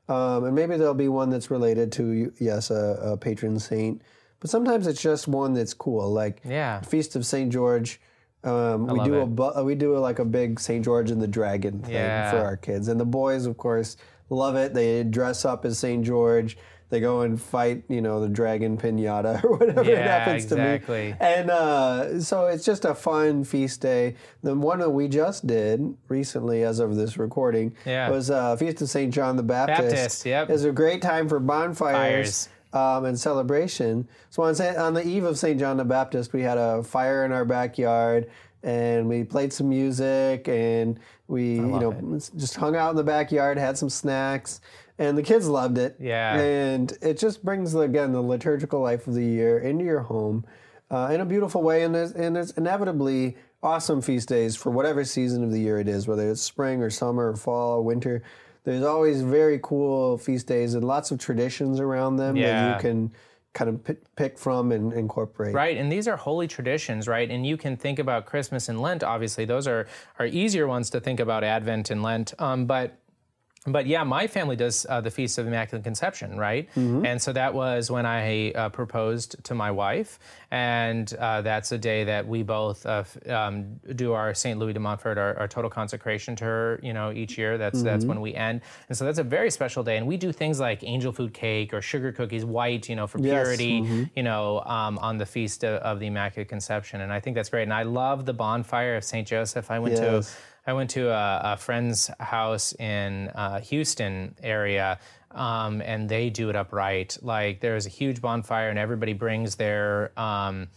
[0.09, 4.03] um, and maybe there'll be one that's related to yes a, a patron saint,
[4.41, 6.81] but sometimes it's just one that's cool like Yeah.
[6.81, 8.01] Feast of Saint George.
[8.45, 9.37] Um, we do a it.
[9.37, 12.31] bu- we do a, like a big Saint George and the Dragon thing Yeah.
[12.31, 13.97] for our kids, and the boys, of course,
[14.31, 14.75] love it.
[14.75, 16.57] They dress up as Saint George.
[16.91, 20.57] They go and fight, you know, the dragon pinata or whatever it Yeah, happens to
[20.57, 21.13] exactly.
[21.13, 21.17] be.
[21.21, 24.17] And uh, so it's just a fun feast day.
[24.43, 28.11] The one that we just did recently, as of this recording, Yeah.
[28.11, 29.81] was uh, Feast of Saint John the Baptist.
[29.95, 30.51] Baptist, yep.
[30.51, 32.49] It's a great time for bonfires Fires.
[32.73, 34.09] Um, and celebration.
[34.31, 35.59] So on, on the eve of St.
[35.59, 38.31] John the Baptist, we had a fire in our backyard,
[38.63, 43.59] and we played some music, and we you know just hung out in the backyard,
[43.59, 44.61] had some snacks,
[44.99, 45.97] and the kids loved it.
[45.99, 46.39] Yeah.
[46.39, 50.45] and it just brings again the liturgical life of the year into your home
[50.91, 55.05] uh, in a beautiful way, and there's and there's inevitably awesome feast days for whatever
[55.05, 58.23] season of the year it is, whether it's spring or summer or fall or winter.
[58.65, 63.13] There's always very cool feast days and lots of traditions around them that you can
[63.55, 65.55] kind of pi- pick from and incorporate.
[65.55, 67.31] Right, and these are holy traditions, right?
[67.31, 69.03] And you can think about Christmas and Lent.
[69.03, 69.87] Obviously, those are
[70.19, 72.35] are easier ones to think about Advent and Lent.
[72.39, 72.99] Um, but
[73.67, 76.69] but yeah, my family does uh, the Feast of Immaculate Conception, right?
[77.07, 80.19] And so that was when I uh, proposed to my wife,
[80.51, 84.73] and uh, that's a day that we both uh, f- um, do our Saint Louis
[84.73, 86.81] de Montfort, our, our total consecration to her.
[86.83, 87.57] You know, each year.
[87.57, 89.97] That's that's when we end, and so that's a very special day.
[89.97, 93.19] And we do things like angel food cake or sugar cookies, white, you know, for
[93.19, 94.09] Yes, purity.
[94.17, 97.49] You know, um, on the Feast of, of the Immaculate Conception, and I think that's
[97.49, 97.63] great.
[97.65, 99.71] And I love the bonfire of Saint Joseph.
[99.71, 100.37] I went to Yes.
[100.67, 104.99] I went to a, a friend's house in uh, Houston area,
[105.33, 107.19] um, and they do it upright.
[107.21, 110.69] Like there's a huge bonfire, and everybody brings their um,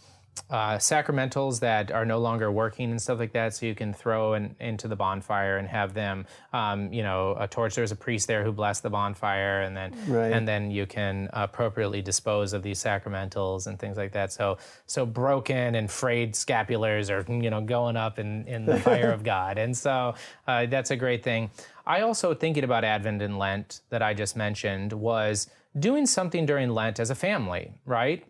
[0.50, 4.34] uh, sacramentals that are no longer working and stuff like that, so you can throw
[4.34, 7.74] in, into the bonfire and have them, um, you know, a torch.
[7.74, 10.32] There's a priest there who blessed the bonfire, and then Right.
[10.32, 14.32] and then you can appropriately dispose of these sacramentals and things like that.
[14.32, 19.10] So so broken and frayed scapulars are you know going up in in the fire
[19.12, 20.14] of God, and so
[20.46, 21.50] uh, that's a great thing.
[21.86, 26.70] I also thinking about Advent and Lent that I just mentioned was doing something during
[26.70, 28.24] Lent as a family, right?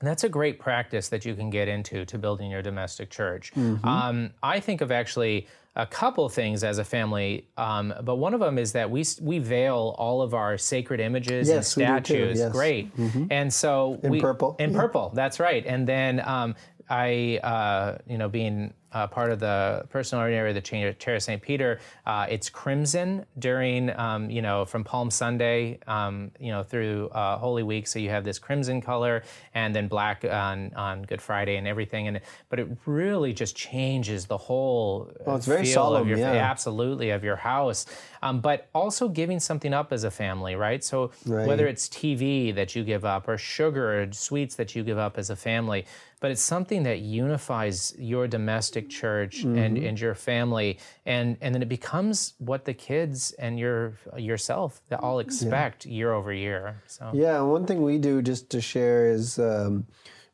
[0.00, 3.52] And that's a great practice that you can get into to building your domestic church.
[3.54, 3.86] Mm-hmm.
[3.86, 8.40] Um, I think of actually a couple things as a family, um, but one of
[8.40, 12.14] them is that we we veil all of our sacred images Yes, we and do
[12.14, 12.38] too, statues.
[12.38, 12.48] yes.
[12.48, 12.58] Mm-hmm.
[12.58, 14.80] Great, and so in we, purple, In yeah.
[14.80, 15.64] purple, that's right.
[15.66, 16.56] And then um,
[16.90, 21.22] I, uh, you know, being uh, part of the personal ordinariate of the Chair of
[21.22, 21.40] St.
[21.42, 27.08] Peter, uh, it's crimson during, um, you know, from Palm Sunday, um, you know, through
[27.08, 27.86] uh, Holy Week.
[27.86, 29.22] So you have this crimson color,
[29.54, 32.08] and then black on, on Good Friday and everything.
[32.08, 35.10] And but it really just changes the whole.
[35.26, 36.32] Well, it's very feel solemn, Of your, yeah.
[36.32, 37.86] Absolutely of your house,
[38.22, 40.82] um, but also giving something up as a family, right?
[40.82, 41.12] So
[41.46, 45.18] whether it's TV that you give up, or sugar or sweets that you give up
[45.18, 45.86] as a family,
[46.20, 49.86] but it's something that unifies your domestic church and, Mm-hmm.
[49.86, 55.00] and your family, and and then it becomes what the kids and your yourself that
[55.00, 56.82] all expect year over year.
[56.86, 59.86] So Yeah, one thing we do just to share is um,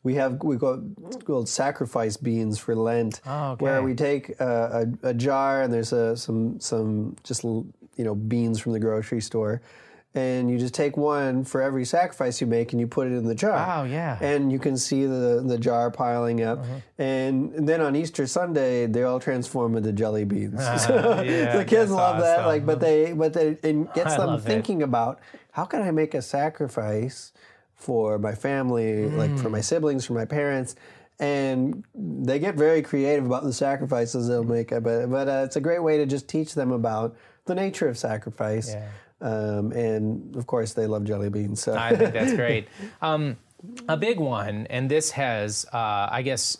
[0.02, 0.80] we have we got
[1.24, 3.64] called sacrifice beans for Lent, Oh, okay.
[3.64, 8.14] where we take a, a, a jar and there's a, some some just you know
[8.14, 9.62] beans from the grocery store,
[10.16, 13.24] and you just take one for every sacrifice you make and you put it in
[13.27, 13.57] the jar.
[13.57, 14.12] Wow, yeah.
[14.12, 14.24] Uh-huh.
[14.24, 16.64] And you can see the the jar piling up,
[16.98, 20.59] and, then on Easter Sunday they all transform into jelly beans.
[20.87, 24.27] so yeah, the kids love that, like, but they but they it gets I them
[24.29, 24.48] love it.
[24.48, 25.20] thinking about
[25.53, 27.33] how can I make a sacrifice
[27.74, 29.64] for my family, like for my Mm.
[29.64, 30.74] siblings, for my parents,
[31.18, 34.70] and they get very creative about the sacrifices they'll make.
[34.70, 37.98] But but uh, it's a great way to just teach them about the nature of
[37.98, 38.70] sacrifice.
[38.70, 38.88] Yeah.
[39.24, 41.62] Um, and of course, they love jelly beans.
[41.62, 42.68] So I think that's great.
[43.02, 43.37] Um,
[43.88, 46.58] a big one, and this has, uh, I guess,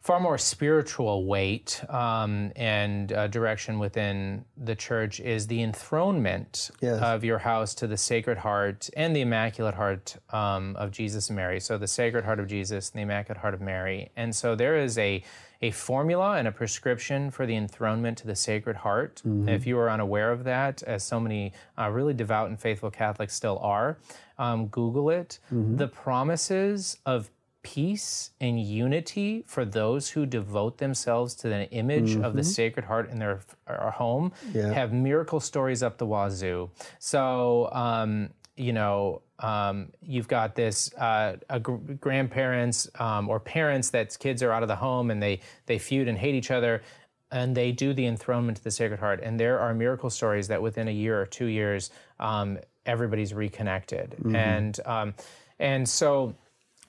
[0.00, 7.00] far more spiritual weight um, and uh, direction within the church is the enthronement Yes.
[7.02, 11.36] of your house to the Sacred Heart and the Immaculate Heart um, of Jesus and
[11.36, 11.58] Mary.
[11.58, 14.10] So the Sacred Heart of Jesus and the Immaculate Heart of Mary.
[14.14, 15.24] And so there is a
[15.64, 19.22] a formula and a prescription for the enthronement to the Sacred Heart.
[19.48, 23.34] If you are unaware of that, as so many uh, really devout and faithful Catholics
[23.34, 23.96] still are,
[24.38, 25.38] um, Google it.
[25.50, 27.30] The promises of
[27.62, 33.08] peace and unity for those who devote themselves to the image of the Sacred Heart
[33.10, 34.70] in their, our home Yeah.
[34.74, 36.68] have miracle stories up the wazoo.
[36.98, 43.90] So, um, you know, um, you've got this uh, a gr- grandparents um, or parents
[43.90, 46.82] that kids are out of the home and they they feud and hate each other.
[47.30, 50.62] And they do the enthronement to the Sacred Heart, and there are miracle stories that
[50.62, 55.14] within a year or two years, um, everybody's reconnected, and um,
[55.58, 56.36] and so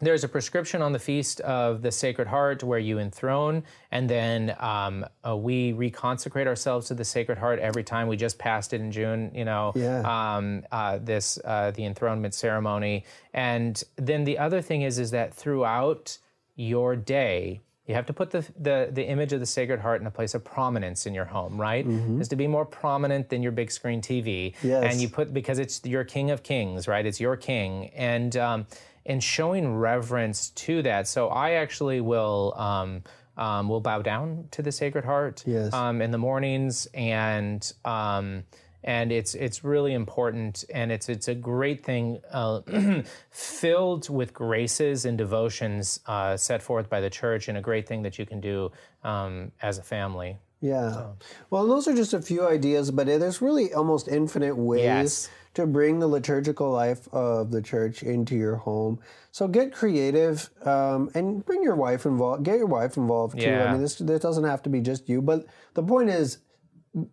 [0.02, 4.56] there's a prescription on the feast of the Sacred Heart where you enthrone, and then
[4.60, 8.08] um, uh, we reconsecrate ourselves to the Sacred Heart every time.
[8.08, 10.02] We just passed it in June, you know, Yeah.
[10.36, 15.34] um, uh, this uh, the enthronement ceremony, and then the other thing is is that
[15.34, 16.18] throughout
[16.56, 17.62] your day.
[17.88, 20.34] You have to put the, the, the image of the Sacred Heart in a place
[20.34, 21.86] of prominence in your home, right?
[22.20, 24.56] Is to be more prominent than your big screen TV.
[24.64, 24.92] Yes.
[24.92, 27.06] And you put because it's your King of Kings, right?
[27.06, 28.66] It's your King, and um,
[29.06, 31.08] and showing reverence to that.
[31.08, 33.04] So I actually will um,
[33.38, 35.74] um, will bow down to the Sacred Heart Yes.
[35.74, 38.44] um, in the mornings, and um,
[38.84, 42.62] and it's it's really important, and it's it's a great thing, uh,
[43.32, 48.04] filled with graces and devotions uh, set forth by the Church, and a great thing
[48.04, 48.72] that you can do
[49.04, 50.38] um, as a family.
[50.62, 51.08] Yeah.
[51.50, 55.30] Well, those are just a few ideas, but there's really almost infinite ways Yes.
[55.56, 59.00] To bring the liturgical life of the church into your home.
[59.32, 62.44] So get creative um, and bring your wife involved.
[62.44, 63.50] Get your wife involved too.
[63.50, 66.38] I mean, this this doesn't have to be just you, but the point is,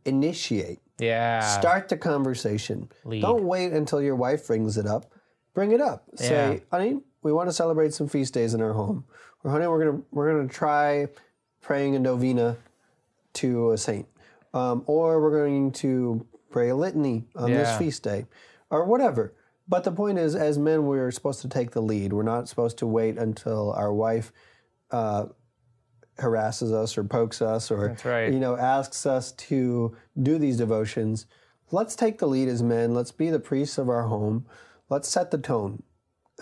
[0.05, 0.81] initiate.
[0.99, 1.41] Yeah.
[1.41, 2.89] Start the conversation.
[3.05, 3.23] Lead.
[3.23, 5.13] Don't wait until your wife brings it up.
[5.55, 6.05] Bring it up.
[6.15, 9.05] Say, honey, we want to celebrate some feast days in our home.
[9.45, 11.09] Or honey, we're gonna we're gonna try
[11.61, 12.57] praying a novena
[13.35, 14.07] to a saint,
[14.55, 18.27] um, or we're going to pray a litany on this feast day,
[18.71, 19.35] or whatever.
[19.69, 22.13] But the point is, as men, we're supposed to take the lead.
[22.13, 24.33] We're not supposed to wait until our wife
[24.91, 25.27] uh,
[26.19, 28.33] harasses us or pokes us or right.
[28.33, 31.27] you know asks us to do these devotions.
[31.71, 32.95] Let's take the lead as men.
[32.95, 34.47] Let's be the priests of our home.
[34.91, 35.83] Let's set the tone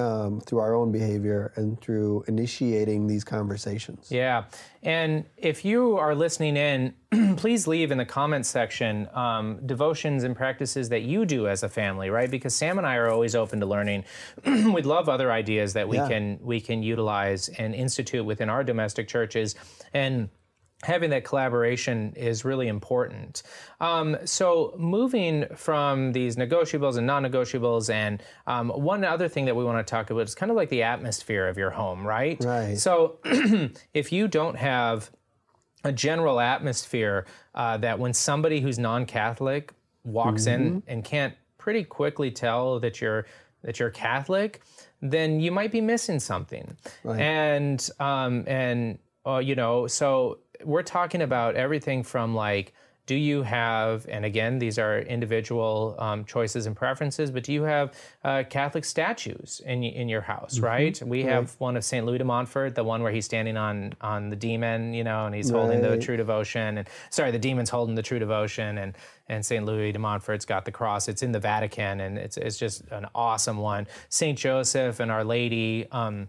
[0.01, 4.09] um, through our own behavior and through initiating these conversations.
[4.11, 4.45] Yeah.
[4.83, 6.95] And if you are listening in,
[7.37, 11.69] please leave in the comments section um, devotions and practices that you do as a
[11.69, 12.31] family, right?
[12.31, 14.05] Because Sam and I are always open to learning.
[14.47, 16.09] We'd love other ideas that we Yeah.
[16.09, 19.55] can we can utilize and institute within our domestic churches.
[19.93, 20.31] And
[20.83, 23.43] having that collaboration is really important.
[23.81, 29.57] Um, so, moving from these negotiables and non negotiables, and um, one other thing that
[29.57, 32.43] we want to talk about is kind of like the atmosphere of your home, right?
[32.43, 32.79] Right.
[32.79, 33.19] So,
[33.95, 35.11] if you don't have
[35.85, 39.73] a general atmosphere uh, that when somebody who's non-Catholic
[40.05, 43.27] walks in and can't pretty quickly tell that you're
[43.63, 44.63] that you're Catholic,
[45.03, 46.77] then you might be missing something.
[47.05, 47.21] Right.
[47.21, 52.73] And um, and uh, you know, so we're talking about everything from like.
[53.07, 57.65] Do you have, and again, these are individual um, choices and preferences, but do you
[57.65, 61.03] have uh, Catholic statues in, in your house, right?
[61.05, 62.07] We have one of St.
[62.07, 65.35] Louis de Montfort, the one where he's standing on on the demon, you know, and
[65.35, 66.79] he's holding the true devotion.
[66.79, 68.95] And sorry, the demon's holding the true devotion, and
[69.29, 69.65] and St.
[69.65, 71.09] Louis de Montfort's got the cross.
[71.09, 73.89] It's in the Vatican, and it's it's just an awesome one.
[74.09, 76.29] Saint Joseph and Our Lady, um,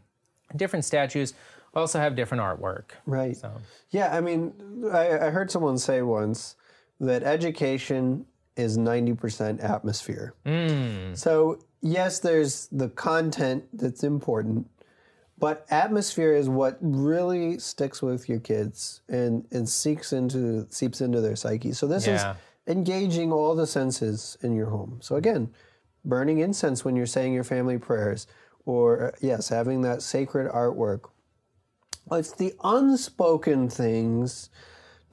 [0.56, 1.36] different statues
[1.73, 2.91] also have different artwork.
[3.05, 3.36] Right.
[3.36, 3.51] So.
[3.89, 4.53] Yeah, I mean,
[4.91, 6.55] I, I heard someone say once
[6.99, 10.34] that education is 90% atmosphere.
[10.45, 11.17] Mm.
[11.17, 14.69] So, yes, there's the content that's important,
[15.38, 21.21] but atmosphere is what really sticks with your kids and, and seeks into seeps into
[21.21, 21.71] their psyche.
[21.71, 22.31] So this Yeah.
[22.34, 24.99] is engaging all the senses in your home.
[25.01, 25.49] So again,
[26.05, 28.27] burning incense when you're saying your family prayers,
[28.65, 31.10] or yes, having that sacred artwork.
[32.11, 34.49] It's the unspoken things,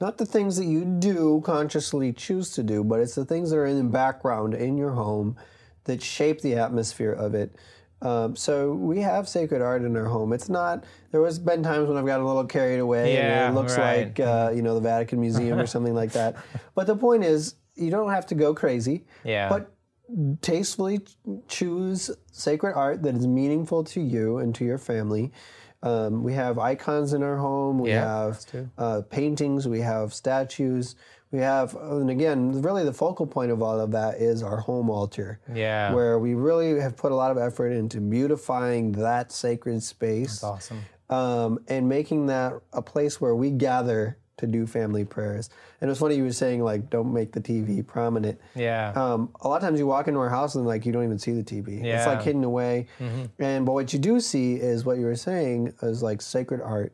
[0.01, 3.57] not the things that you do consciously choose to do, but it's the things that
[3.57, 5.37] are in the background in your home
[5.85, 7.55] that shape the atmosphere of it.
[8.01, 10.31] Um, so we have sacred art in our home.
[10.31, 10.85] It's not.
[11.11, 13.77] There was been times when I've got a little carried away, Yeah, and it looks
[13.77, 14.05] right.
[14.07, 16.37] like uh, you know the Vatican Museum or something like that.
[16.75, 19.05] But the point is, you don't have to go crazy.
[19.25, 19.49] Yeah.
[19.49, 19.73] But
[20.41, 21.01] tastefully
[21.47, 25.31] choose sacred art that is meaningful to you and to your family.
[25.81, 27.79] Um, we have icons in our home.
[27.79, 28.45] We Yeah, have
[28.77, 29.67] uh, paintings.
[29.67, 30.95] We have statues.
[31.31, 34.89] We have, and again, really the focal point of all of that is our home
[34.89, 35.93] altar, Yeah.
[35.93, 40.39] where we really have put a lot of effort into beautifying that sacred space.
[40.41, 40.79] That's awesome.
[41.11, 45.49] um, and making that a place where we gather to do family prayers.
[45.81, 48.39] And it's funny you were saying like don't make the TV prominent.
[48.55, 48.91] Yeah.
[48.95, 51.19] Um, a lot of times you walk into our house and like you don't even
[51.19, 51.83] see the TV.
[51.83, 51.97] Yeah.
[51.97, 52.87] It's like hidden away.
[52.99, 53.41] Mm-hmm.
[53.41, 56.93] And but what you do see is what you were saying is like sacred art,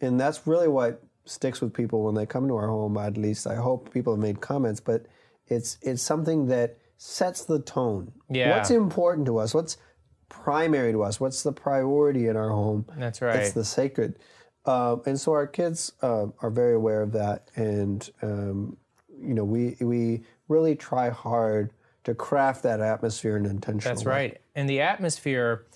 [0.00, 2.96] and that's really what sticks with people when they come to our home.
[2.96, 5.06] At least I hope people have made comments, but
[5.46, 8.12] it's it's something that sets the tone.
[8.28, 8.56] Yeah.
[8.56, 9.54] What's important to us?
[9.54, 9.76] What's
[10.28, 11.20] primary to us?
[11.20, 12.86] What's the priority in our home?
[12.96, 13.36] That's right.
[13.36, 14.18] It's the sacred.
[14.70, 18.76] Um, and so our kids uh, are very aware of that, and um,
[19.20, 21.72] you know we we really try hard
[22.04, 23.94] to craft that atmosphere in an intentional.
[23.94, 24.12] That's way.
[24.12, 24.40] right.
[24.54, 25.66] And the atmosphere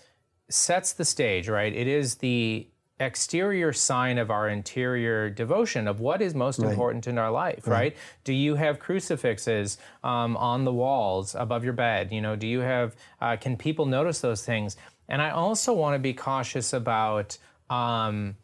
[0.49, 1.72] sets the stage, right?
[1.72, 2.66] It is the
[3.01, 7.97] exterior sign of our interior devotion of what is most important in our life, right?
[8.22, 12.12] Do you have crucifixes um, on the walls above your bed?
[12.12, 14.76] You know, do you have, uh, can people notice those things?
[15.09, 17.36] And I also want to be cautious about,
[17.68, 18.36] um,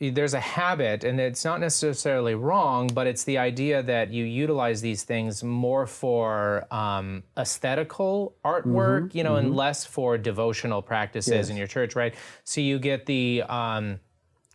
[0.00, 4.80] there's a habit, and it's not necessarily wrong, but it's the idea that you utilize
[4.80, 11.56] these things more for um, aesthetical artwork, you know, and less for devotional practices in
[11.58, 12.14] your church, right?
[12.44, 14.00] So you get the, um,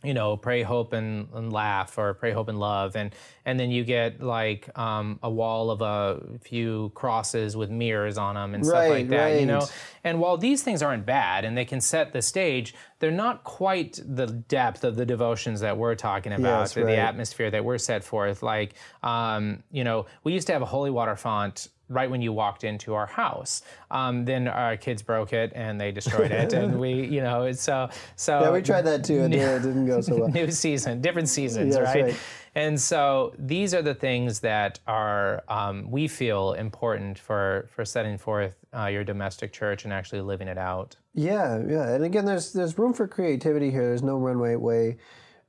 [0.05, 3.13] you know, pray, hope, and, and laugh, or pray, hope, and love, and
[3.45, 8.35] and then you get like um, a wall of a few crosses with mirrors on
[8.35, 9.67] them and stuff like Right, that, you know.
[10.03, 13.99] And while these things aren't bad and they can set the stage, they're not quite
[14.03, 17.77] the depth of the devotions that we're talking about, Yes, or the atmosphere that we're
[17.77, 18.41] set forth.
[18.41, 22.33] Like, um, you know, we used to have a holy water font right when you
[22.33, 23.61] walked into our house.
[23.91, 27.61] Um, then our kids broke it and they destroyed it, and we, you know, it's
[27.61, 28.41] so so.
[28.41, 30.29] Yeah, we tried that too, and it didn't go so well.
[30.29, 32.03] New season, different seasons, right?
[32.05, 32.19] right.
[32.55, 38.17] And so these are the things that are um, we feel important for for setting
[38.17, 40.95] forth uh, your domestic church and actually living it out.
[41.13, 43.83] Yeah, yeah, and again, there's there's room for creativity here.
[43.83, 44.97] There's no runway way.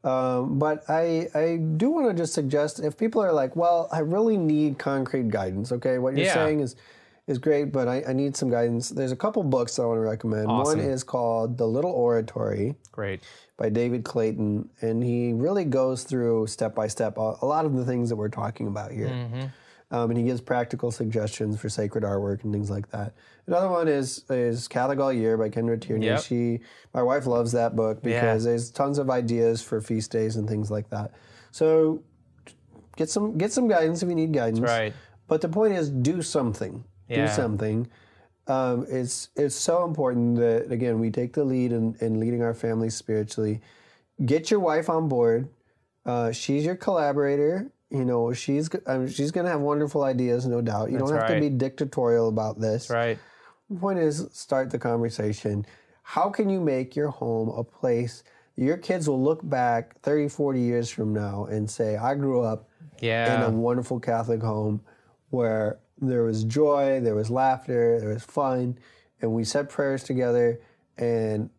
[0.07, 3.99] Um, but I I do want to just suggest if people are like, well, I
[4.01, 5.73] really need concrete guidance.
[5.73, 6.35] Okay, what you're Yeah.
[6.35, 6.77] saying is
[7.27, 8.89] is great, but I, I need some guidance.
[8.91, 10.47] There's a couple books I want to recommend.
[10.49, 10.79] Awesome.
[10.79, 13.21] One is called The Little Oratory Great.
[13.57, 17.75] by David Clayton, and he really goes through step by step a a lot of
[17.75, 19.51] the things that we're talking about here.
[19.93, 23.15] Um, and he gives practical suggestions for sacred artwork and things like that.
[23.47, 26.07] Another one is is Catholic Year by Kendra Tierney.
[26.07, 26.23] Yep.
[26.23, 26.59] She,
[26.93, 30.71] my wife loves that book because there's tons of ideas for feast days and things
[30.71, 31.13] like that.
[31.53, 32.03] So
[32.97, 34.61] get some get some guidance if you need guidance.
[34.61, 34.93] Right.
[35.29, 36.85] But the point is, do something.
[37.09, 37.27] Yeah.
[37.27, 37.89] Do something.
[38.49, 42.55] Um, it's it's so important that again we take the lead in, in leading our
[42.55, 43.61] family spiritually.
[44.25, 45.49] Get your wife on board.
[46.05, 47.71] Uh, she's your collaborator.
[47.91, 50.91] You know she's g- um, she's gonna have wonderful ideas, no doubt.
[50.91, 52.91] You don't have to be dictatorial about this.
[52.91, 53.19] Right.
[53.71, 55.65] The point is, start the conversation.
[56.03, 58.23] How can you make your home a place
[58.59, 62.71] your kids will look back 30, 40 years from now and say, I grew up
[63.35, 64.81] in a wonderful Catholic home
[65.29, 68.79] where there was joy, there was laughter, there was fun,
[69.21, 70.59] and we said prayers together,
[70.97, 71.51] and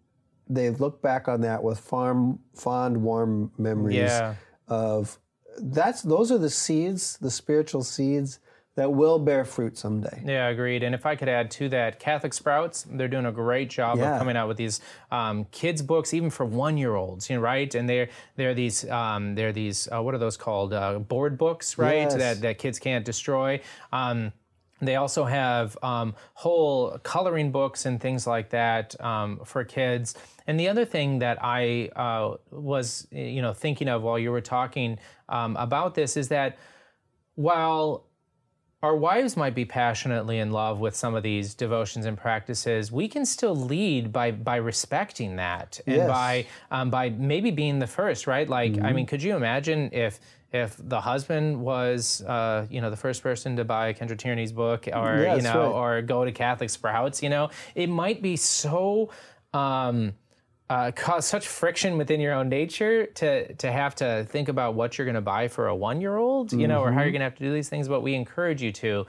[0.49, 4.33] they look back on that with fond, fond warm memories Yeah.
[4.67, 5.19] of
[5.57, 8.39] that's those are the seeds, the spiritual seeds
[8.75, 10.21] that will bear fruit someday.
[10.23, 10.83] Yeah, agreed.
[10.83, 14.13] And if I could add to that, Catholic Sprouts, they're doing a great job Yeah.
[14.13, 14.81] of coming out with these
[15.11, 17.73] um, kids books, even for one-year-olds, you know, right?
[17.73, 20.73] And they're they're these um, they're these uh, what are those called?
[20.73, 22.01] Uh, board books, right?
[22.03, 22.15] Yes.
[22.15, 23.61] That that kids can't destroy.
[23.91, 24.31] Um,
[24.79, 30.13] they also have um, whole coloring books and things like that um, for kids.
[30.45, 34.39] And the other thing that I uh, was, you know, thinking of while you were
[34.39, 34.99] talking
[35.29, 36.57] um, about this is that
[37.35, 38.05] while
[38.83, 43.07] our wives might be passionately in love with some of these devotions and practices, we
[43.07, 46.07] can still lead by by respecting that and Yes.
[46.07, 48.47] by um, by maybe being the first, right?
[48.47, 48.85] Like, Mm-hmm.
[48.85, 50.19] I mean, could you imagine if
[50.53, 54.87] if the husband was, uh, you know, the first person to buy Kendra Tierney's book,
[54.93, 55.97] or Yeah, you know, right.
[55.97, 59.09] or go to Catholic Sprouts, you know, it might be so.
[59.53, 60.13] Um,
[60.69, 64.97] uh, cause such friction within your own nature to to have to think about what
[64.97, 67.13] you're going to buy for a one year old, you know, or how you're mm-hmm.
[67.13, 67.87] going to have to do these things.
[67.87, 69.05] But we encourage you to.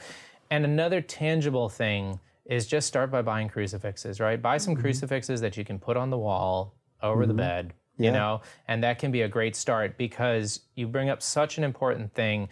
[0.51, 4.41] And another tangible thing is just start by buying crucifixes, right?
[4.41, 4.83] Buy some mm-hmm.
[4.83, 7.39] crucifixes that you can put on the wall over the mm-hmm.
[7.39, 11.59] bed, you know, and that can be a great start because you bring up such
[11.59, 12.49] an important thing.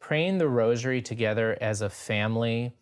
[0.00, 2.72] Praying the rosary together as a family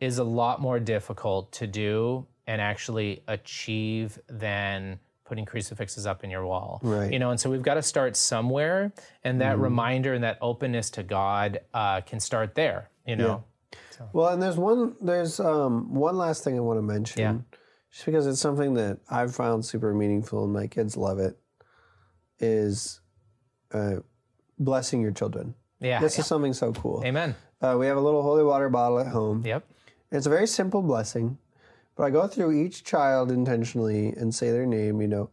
[0.00, 6.30] is a lot more difficult to do and actually achieve than putting crucifixes up in
[6.30, 6.80] your wall.
[6.82, 7.12] Right.
[7.12, 10.90] You know, and so we've got to start somewhere, and that reminder and that openness
[10.90, 12.90] to God uh, can start there.
[13.06, 13.44] You know.
[14.12, 17.20] Well, and there's one there's um, one last thing I want to mention.
[17.20, 17.58] Yeah.
[17.90, 21.38] just because it's something that I've found super meaningful and my kids love it,
[22.40, 23.00] is
[23.72, 23.96] uh,
[24.58, 25.54] blessing your children.
[25.80, 26.00] Yeah.
[26.00, 27.02] This is something so cool.
[27.04, 27.34] Amen.
[27.60, 29.44] Uh, we have a little holy water bottle at home.
[29.46, 29.64] Yep.
[30.10, 31.38] It's a very simple blessing,
[31.96, 35.00] but I go through each child intentionally and say their name.
[35.00, 35.30] You know,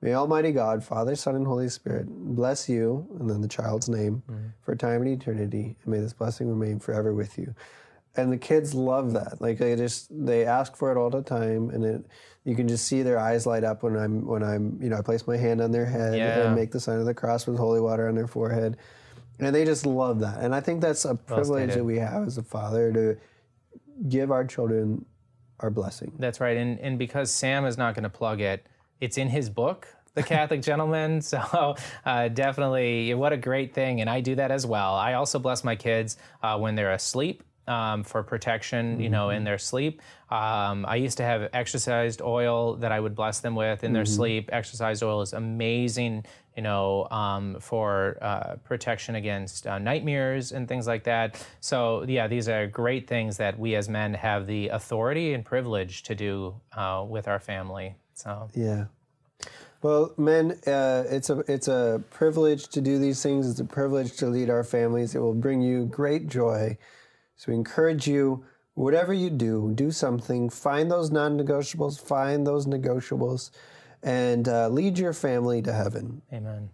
[0.00, 4.22] may Almighty God, Father, Son, and Holy Spirit bless you, and then the child's name
[4.30, 4.46] mm-hmm.
[4.60, 7.54] for time and eternity, and may this blessing remain forever with you.
[8.16, 9.40] And the kids love that.
[9.40, 12.06] Like they just they ask for it all the time, and it
[12.44, 15.02] you can just see their eyes light up when I'm when I'm you know I
[15.02, 16.46] place my hand on their head Yeah.
[16.46, 18.76] and make the sign of the cross with holy water on their forehead.
[19.40, 20.38] And they just love that.
[20.40, 21.80] And I think that's a privilege stated.
[21.80, 23.16] that we have as a father to
[24.08, 25.04] give our children
[25.60, 26.12] our blessing.
[26.18, 26.56] That's right.
[26.56, 28.66] And and because Sam is not going to plug it,
[29.00, 31.20] it's in his book, The Catholic Gentleman.
[31.34, 34.00] So uh, definitely, what a great thing.
[34.00, 34.94] And I do that as well.
[34.94, 37.42] I also bless my kids uh, when they're asleep.
[37.66, 40.02] Um, for protection, you know, in their sleep.
[40.30, 44.04] Um, I used to have exorcised oil that I would bless them with in their
[44.04, 44.50] sleep.
[44.52, 50.86] Exorcised oil is amazing, you know, um, for uh, protection against uh, nightmares and things
[50.86, 51.46] like that.
[51.60, 56.02] So, yeah, these are great things that we as men have the authority and privilege
[56.04, 57.94] to do uh, with our family.
[58.14, 58.86] So, Yeah.
[59.84, 63.50] Well, men, uh, it's a it's a privilege to do these things.
[63.50, 65.14] It's a privilege to lead our families.
[65.14, 66.78] It will bring you great joy.
[67.36, 70.50] So we encourage you, whatever you do, do something.
[70.50, 72.00] Find those non-negotiables.
[72.00, 73.50] Find those negotiables,
[74.02, 76.22] and uh, lead your family to heaven.
[76.32, 76.70] amen.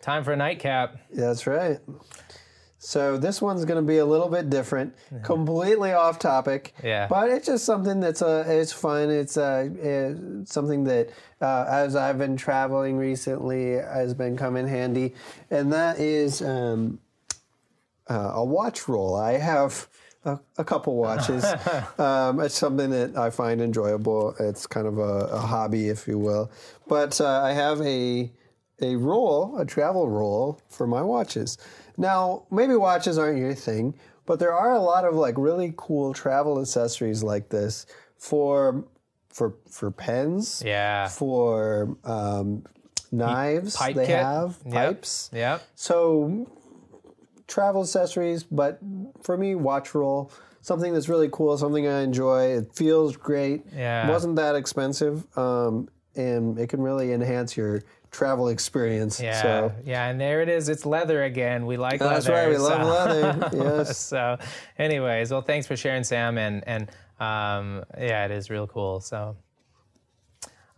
[0.00, 0.98] Time for a nightcap.
[1.12, 1.78] That's right.
[2.78, 4.94] So this one's going to be a little bit different,
[5.24, 6.72] completely off topic.
[6.84, 7.08] Yeah.
[7.08, 9.10] But it's just something that's uh, it's fun.
[9.10, 15.14] It's uh, uh, something that uh, as I've been traveling recently has been coming handy,
[15.50, 17.00] and that is um,
[18.08, 19.16] uh, a watch roll.
[19.16, 19.88] I have.
[20.24, 21.44] A, a couple watches.
[21.98, 24.34] um, it's something that I find enjoyable.
[24.40, 26.50] It's kind of a, a hobby, if you will.
[26.88, 28.32] But uh, I have a
[28.82, 31.58] a roll, a travel roll for my watches.
[31.96, 33.94] Now, maybe watches aren't your thing,
[34.26, 37.86] but there are a lot of like really cool travel accessories like this
[38.18, 38.84] for
[39.28, 41.06] for for pens, Yeah.
[41.06, 42.64] for um,
[43.12, 43.76] knives.
[43.76, 44.18] Pipe they kit.
[44.18, 44.74] have Yep.
[44.74, 45.30] pipes.
[45.32, 45.62] Yep.
[45.76, 46.50] So
[47.46, 48.78] travel accessories, but
[49.22, 50.30] for me, watch roll.
[50.62, 52.56] Something that's really cool, something I enjoy.
[52.56, 53.62] It feels great.
[53.74, 54.08] Yeah.
[54.10, 55.24] Wasn't that expensive.
[55.38, 59.20] Um, and it can really enhance your travel experience.
[59.20, 59.42] Yeah.
[59.42, 60.08] So Yeah.
[60.08, 60.68] And there it is.
[60.68, 61.66] It's leather again.
[61.66, 62.40] We like that's leather.
[62.40, 62.48] right.
[62.48, 63.50] We so- love leather.
[63.56, 63.96] Yes.
[63.98, 64.38] so,
[64.78, 66.88] anyways, well, thanks for sharing, Sam, and and
[67.20, 69.00] um, yeah, it is real cool.
[69.00, 69.36] So,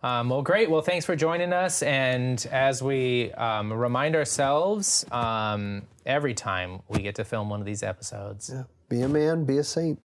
[0.02, 0.70] um, well, great.
[0.70, 1.82] Well, thanks for joining us.
[1.82, 7.66] And as we um, remind ourselves um, every time we get to film one of
[7.66, 8.64] these episodes, Yeah.
[8.88, 10.00] Be a man, be a saint.